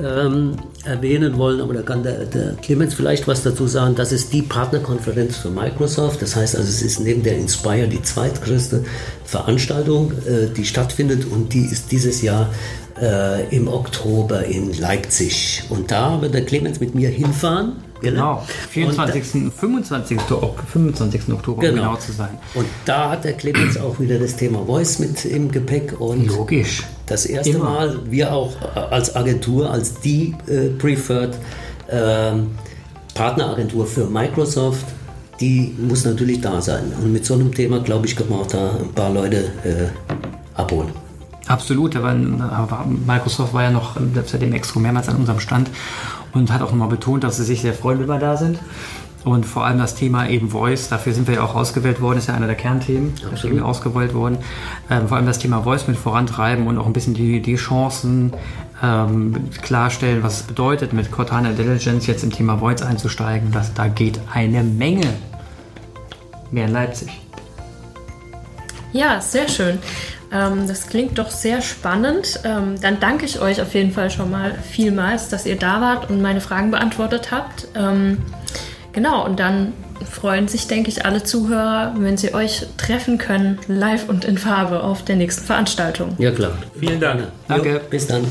ähm, 0.03 0.55
erwähnen 0.85 1.37
wollen, 1.37 1.61
aber 1.61 1.73
da 1.73 1.81
kann 1.81 2.03
der, 2.03 2.25
der 2.25 2.53
Clemens 2.61 2.93
vielleicht 2.93 3.27
was 3.27 3.43
dazu 3.43 3.67
sagen. 3.67 3.95
Das 3.95 4.11
ist 4.11 4.33
die 4.33 4.41
Partnerkonferenz 4.41 5.37
für 5.37 5.49
Microsoft. 5.49 6.21
Das 6.21 6.35
heißt 6.35 6.55
also, 6.55 6.67
es 6.67 6.81
ist 6.81 6.99
neben 6.99 7.23
der 7.23 7.37
Inspire 7.37 7.87
die 7.87 8.01
zweitgrößte 8.01 8.83
Veranstaltung, 9.25 10.11
äh, 10.25 10.47
die 10.55 10.65
stattfindet 10.65 11.25
und 11.25 11.53
die 11.53 11.65
ist 11.65 11.91
dieses 11.91 12.21
Jahr 12.21 12.49
äh, 13.01 13.55
im 13.55 13.67
Oktober 13.67 14.45
in 14.45 14.73
Leipzig. 14.73 15.63
Und 15.69 15.91
da 15.91 16.21
wird 16.21 16.33
der 16.33 16.45
Clemens 16.45 16.79
mit 16.79 16.95
mir 16.95 17.09
hinfahren. 17.09 17.90
Genau, 18.01 18.39
Und 18.39 18.39
da- 18.49 18.53
24. 18.71 19.51
25. 19.53 20.19
Ok- 20.31 20.63
25. 20.71 21.33
Oktober, 21.33 21.57
um 21.57 21.61
Genau. 21.61 21.81
genau 21.83 21.95
zu 21.97 22.11
sein. 22.11 22.29
Und 22.55 22.65
da 22.85 23.11
hat 23.11 23.23
der 23.23 23.33
Clemens 23.33 23.77
auch 23.77 23.99
wieder 23.99 24.17
das 24.19 24.35
Thema 24.35 24.65
Voice 24.65 24.99
mit 24.99 25.23
im 25.25 25.51
Gepäck 25.51 25.99
und 25.99 26.25
Logisch. 26.27 26.83
das 27.05 27.25
erste 27.25 27.51
Immer. 27.51 27.63
Mal 27.63 27.99
wir 28.09 28.33
auch 28.33 28.53
äh, 28.75 28.79
als 28.79 29.15
Agentur, 29.15 29.69
als 29.71 29.99
die 30.01 30.35
äh, 30.47 30.69
Preferred 30.77 31.35
ähm, 31.89 32.51
Partneragentur 33.13 33.85
für 33.85 34.05
Microsoft, 34.05 34.85
die 35.39 35.75
muss 35.77 36.05
natürlich 36.05 36.39
da 36.41 36.61
sein. 36.61 36.91
Und 37.03 37.11
mit 37.11 37.25
so 37.25 37.33
einem 37.33 37.53
Thema, 37.53 37.79
glaube 37.79 38.05
ich, 38.07 38.15
können 38.15 38.29
wir 38.29 38.37
auch 38.37 38.47
da 38.47 38.71
ein 38.79 38.91
paar 38.93 39.11
Leute 39.11 39.37
äh, 39.63 39.87
abholen. 40.59 40.89
Absolut, 41.47 41.95
aber 41.95 42.13
Microsoft 42.13 43.53
war 43.53 43.63
ja 43.63 43.71
noch 43.71 43.97
selbst 44.13 44.31
bei 44.31 44.37
dem 44.37 44.53
Exco 44.53 44.79
mehrmals 44.79 45.09
an 45.09 45.17
unserem 45.17 45.39
Stand 45.39 45.69
und 46.33 46.51
hat 46.51 46.61
auch 46.61 46.71
nochmal 46.71 46.89
betont, 46.89 47.23
dass 47.23 47.37
sie 47.37 47.43
sich 47.43 47.61
sehr 47.61 47.73
freuen, 47.73 47.99
wenn 47.99 48.07
wir 48.07 48.19
da 48.19 48.37
sind. 48.37 48.59
Und 49.23 49.45
vor 49.45 49.65
allem 49.65 49.77
das 49.77 49.93
Thema 49.93 50.27
eben 50.27 50.49
Voice, 50.49 50.89
dafür 50.89 51.13
sind 51.13 51.27
wir 51.27 51.35
ja 51.35 51.43
auch 51.43 51.53
ausgewählt 51.53 52.01
worden, 52.01 52.17
ist 52.17 52.27
ja 52.27 52.33
einer 52.33 52.47
der 52.47 52.55
Kernthemen, 52.55 53.13
deswegen 53.31 53.55
wir 53.55 53.65
ausgewählt 53.65 54.15
worden. 54.15 54.39
Ähm, 54.89 55.07
vor 55.07 55.17
allem 55.17 55.27
das 55.27 55.37
Thema 55.37 55.61
Voice 55.61 55.87
mit 55.87 55.97
vorantreiben 55.97 56.65
und 56.65 56.79
auch 56.79 56.87
ein 56.87 56.93
bisschen 56.93 57.13
die, 57.13 57.39
die 57.39 57.55
Chancen 57.55 58.33
ähm, 58.81 59.49
klarstellen, 59.61 60.23
was 60.23 60.41
es 60.41 60.43
bedeutet, 60.43 60.93
mit 60.93 61.11
Cortana 61.11 61.51
Intelligence 61.51 62.07
jetzt 62.07 62.23
im 62.23 62.31
Thema 62.31 62.57
Voice 62.57 62.81
einzusteigen. 62.81 63.51
Das, 63.51 63.75
da 63.75 63.89
geht 63.89 64.19
eine 64.33 64.63
Menge 64.63 65.13
mehr 66.49 66.65
in 66.65 66.71
Leipzig. 66.71 67.09
Ja, 68.93 69.21
sehr 69.21 69.47
schön. 69.47 69.77
Ähm, 70.33 70.67
das 70.67 70.87
klingt 70.87 71.17
doch 71.17 71.29
sehr 71.29 71.61
spannend. 71.61 72.39
Ähm, 72.43 72.75
dann 72.81 72.99
danke 72.99 73.25
ich 73.25 73.41
euch 73.41 73.61
auf 73.61 73.73
jeden 73.73 73.91
Fall 73.91 74.09
schon 74.09 74.31
mal 74.31 74.53
vielmals, 74.53 75.29
dass 75.29 75.45
ihr 75.45 75.57
da 75.57 75.81
wart 75.81 76.09
und 76.09 76.21
meine 76.21 76.41
Fragen 76.41 76.71
beantwortet 76.71 77.31
habt. 77.31 77.67
Ähm, 77.75 78.19
genau, 78.93 79.25
und 79.25 79.39
dann 79.39 79.73
freuen 80.09 80.47
sich, 80.47 80.67
denke 80.67 80.89
ich, 80.89 81.05
alle 81.05 81.23
Zuhörer, 81.23 81.93
wenn 81.97 82.17
sie 82.17 82.33
euch 82.33 82.65
treffen 82.77 83.17
können, 83.17 83.59
live 83.67 84.09
und 84.09 84.25
in 84.25 84.37
Farbe 84.37 84.83
auf 84.83 85.03
der 85.03 85.15
nächsten 85.15 85.45
Veranstaltung. 85.45 86.15
Ja, 86.17 86.31
klar. 86.31 86.57
Vielen 86.79 86.99
Dank. 86.99 87.27
Danke. 87.47 87.73
Jo, 87.73 87.79
bis 87.89 88.07
dann. 88.07 88.25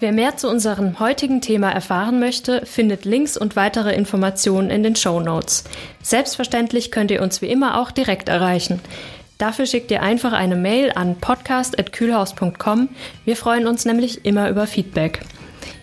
Wer 0.00 0.12
mehr 0.12 0.36
zu 0.36 0.48
unserem 0.48 1.00
heutigen 1.00 1.40
Thema 1.40 1.70
erfahren 1.72 2.20
möchte, 2.20 2.64
findet 2.64 3.04
Links 3.04 3.36
und 3.36 3.56
weitere 3.56 3.92
Informationen 3.94 4.70
in 4.70 4.84
den 4.84 4.94
Show 4.94 5.18
Notes. 5.18 5.64
Selbstverständlich 6.02 6.92
könnt 6.92 7.10
ihr 7.10 7.20
uns 7.20 7.42
wie 7.42 7.48
immer 7.48 7.80
auch 7.80 7.90
direkt 7.90 8.28
erreichen. 8.28 8.80
Dafür 9.38 9.66
schickt 9.66 9.90
ihr 9.92 10.02
einfach 10.02 10.32
eine 10.32 10.56
Mail 10.56 10.90
an 10.94 11.16
podcast.kühlhaus.com. 11.16 12.88
Wir 13.24 13.36
freuen 13.36 13.68
uns 13.68 13.84
nämlich 13.84 14.24
immer 14.24 14.50
über 14.50 14.66
Feedback. 14.66 15.20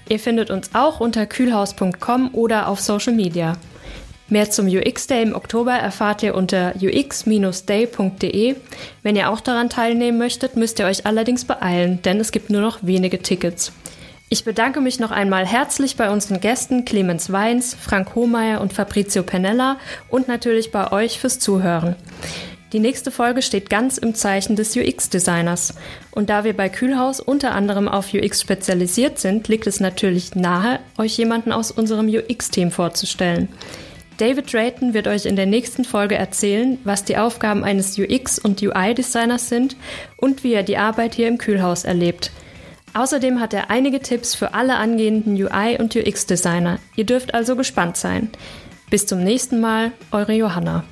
Ihr 0.10 0.20
findet 0.20 0.52
uns 0.52 0.72
auch 0.74 1.00
unter 1.00 1.26
kühlhaus.com 1.26 2.32
oder 2.34 2.68
auf 2.68 2.82
Social 2.82 3.14
Media. 3.14 3.58
Mehr 4.28 4.50
zum 4.50 4.68
UX 4.68 5.08
Day 5.08 5.24
im 5.24 5.36
Oktober 5.36 5.72
erfahrt 5.72 6.22
ihr 6.24 6.36
unter 6.36 6.74
ux-day.de. 6.82 8.56
Wenn 9.04 9.16
ihr 9.16 9.30
auch 9.30 9.40
daran 9.40 9.70
teilnehmen 9.70 10.18
möchtet, 10.18 10.58
müsst 10.58 10.80
ihr 10.80 10.88
euch 10.88 11.06
allerdings 11.06 11.46
beeilen, 11.46 12.02
denn 12.02 12.20
es 12.20 12.32
gibt 12.32 12.50
nur 12.50 12.62
noch 12.62 12.80
wenige 12.82 13.22
Tickets. 13.22 13.72
Ich 14.28 14.44
bedanke 14.44 14.82
mich 14.82 15.00
noch 15.00 15.12
einmal 15.12 15.46
herzlich 15.46 15.96
bei 15.96 16.10
unseren 16.10 16.42
Gästen 16.42 16.84
Clemens 16.84 17.32
Weins, 17.32 17.78
Frank 17.80 18.16
Hohmeier 18.16 18.60
und 18.60 18.74
Fabrizio 18.74 19.22
Penella 19.22 19.78
und 20.10 20.28
natürlich 20.28 20.72
bei 20.72 20.92
euch 20.92 21.20
fürs 21.20 21.38
Zuhören. 21.40 21.96
Die 22.74 22.80
nächste 22.80 23.12
Folge 23.12 23.42
steht 23.42 23.70
ganz 23.70 23.98
im 23.98 24.16
Zeichen 24.16 24.56
des 24.56 24.76
UX-Designers. 24.76 25.76
Und 26.12 26.30
da 26.30 26.44
wir 26.44 26.56
bei 26.56 26.70
Kühlhaus 26.70 27.20
unter 27.20 27.54
anderem 27.54 27.88
auf 27.88 28.14
UX 28.14 28.42
spezialisiert 28.42 29.20
sind, 29.20 29.48
liegt 29.48 29.68
es 29.68 29.80
natürlich 29.80 30.36
nahe, 30.36 30.80
euch 30.98 31.18
jemanden 31.18 31.52
aus 31.52 31.72
unserem 31.72 32.08
UX-Team 32.08 32.72
vorzustellen. 32.72 33.50
David 34.18 34.52
Drayton 34.52 34.94
wird 34.94 35.08
euch 35.08 35.26
in 35.26 35.36
der 35.36 35.46
nächsten 35.46 35.84
Folge 35.84 36.16
erzählen, 36.16 36.78
was 36.84 37.04
die 37.04 37.18
Aufgaben 37.18 37.64
eines 37.64 37.98
UX- 37.98 38.40
und 38.40 38.62
UI-Designers 38.62 39.50
sind 39.50 39.76
und 40.18 40.44
wie 40.44 40.54
er 40.54 40.64
die 40.64 40.78
Arbeit 40.78 41.16
hier 41.16 41.28
im 41.28 41.38
Kühlhaus 41.38 41.84
erlebt– 41.84 42.32
Außerdem 42.96 43.42
hat 43.42 43.54
er 43.54 43.70
einige 43.70 44.00
Tipps 44.00 44.36
für 44.36 44.54
alle 44.54 44.78
angehenden 44.78 45.36
UI- 45.36 45.78
und 45.78 45.94
UX-Designer. 45.98 46.80
Ihr 46.96 47.06
dürft 47.06 47.34
also 47.34 47.58
gespannt 47.58 47.98
sein. 47.98 48.30
Bis 48.90 49.06
zum 49.06 49.22
nächsten 49.22 49.60
Mal, 49.60 49.92
eure 50.12 50.32
Johanna. 50.32 50.86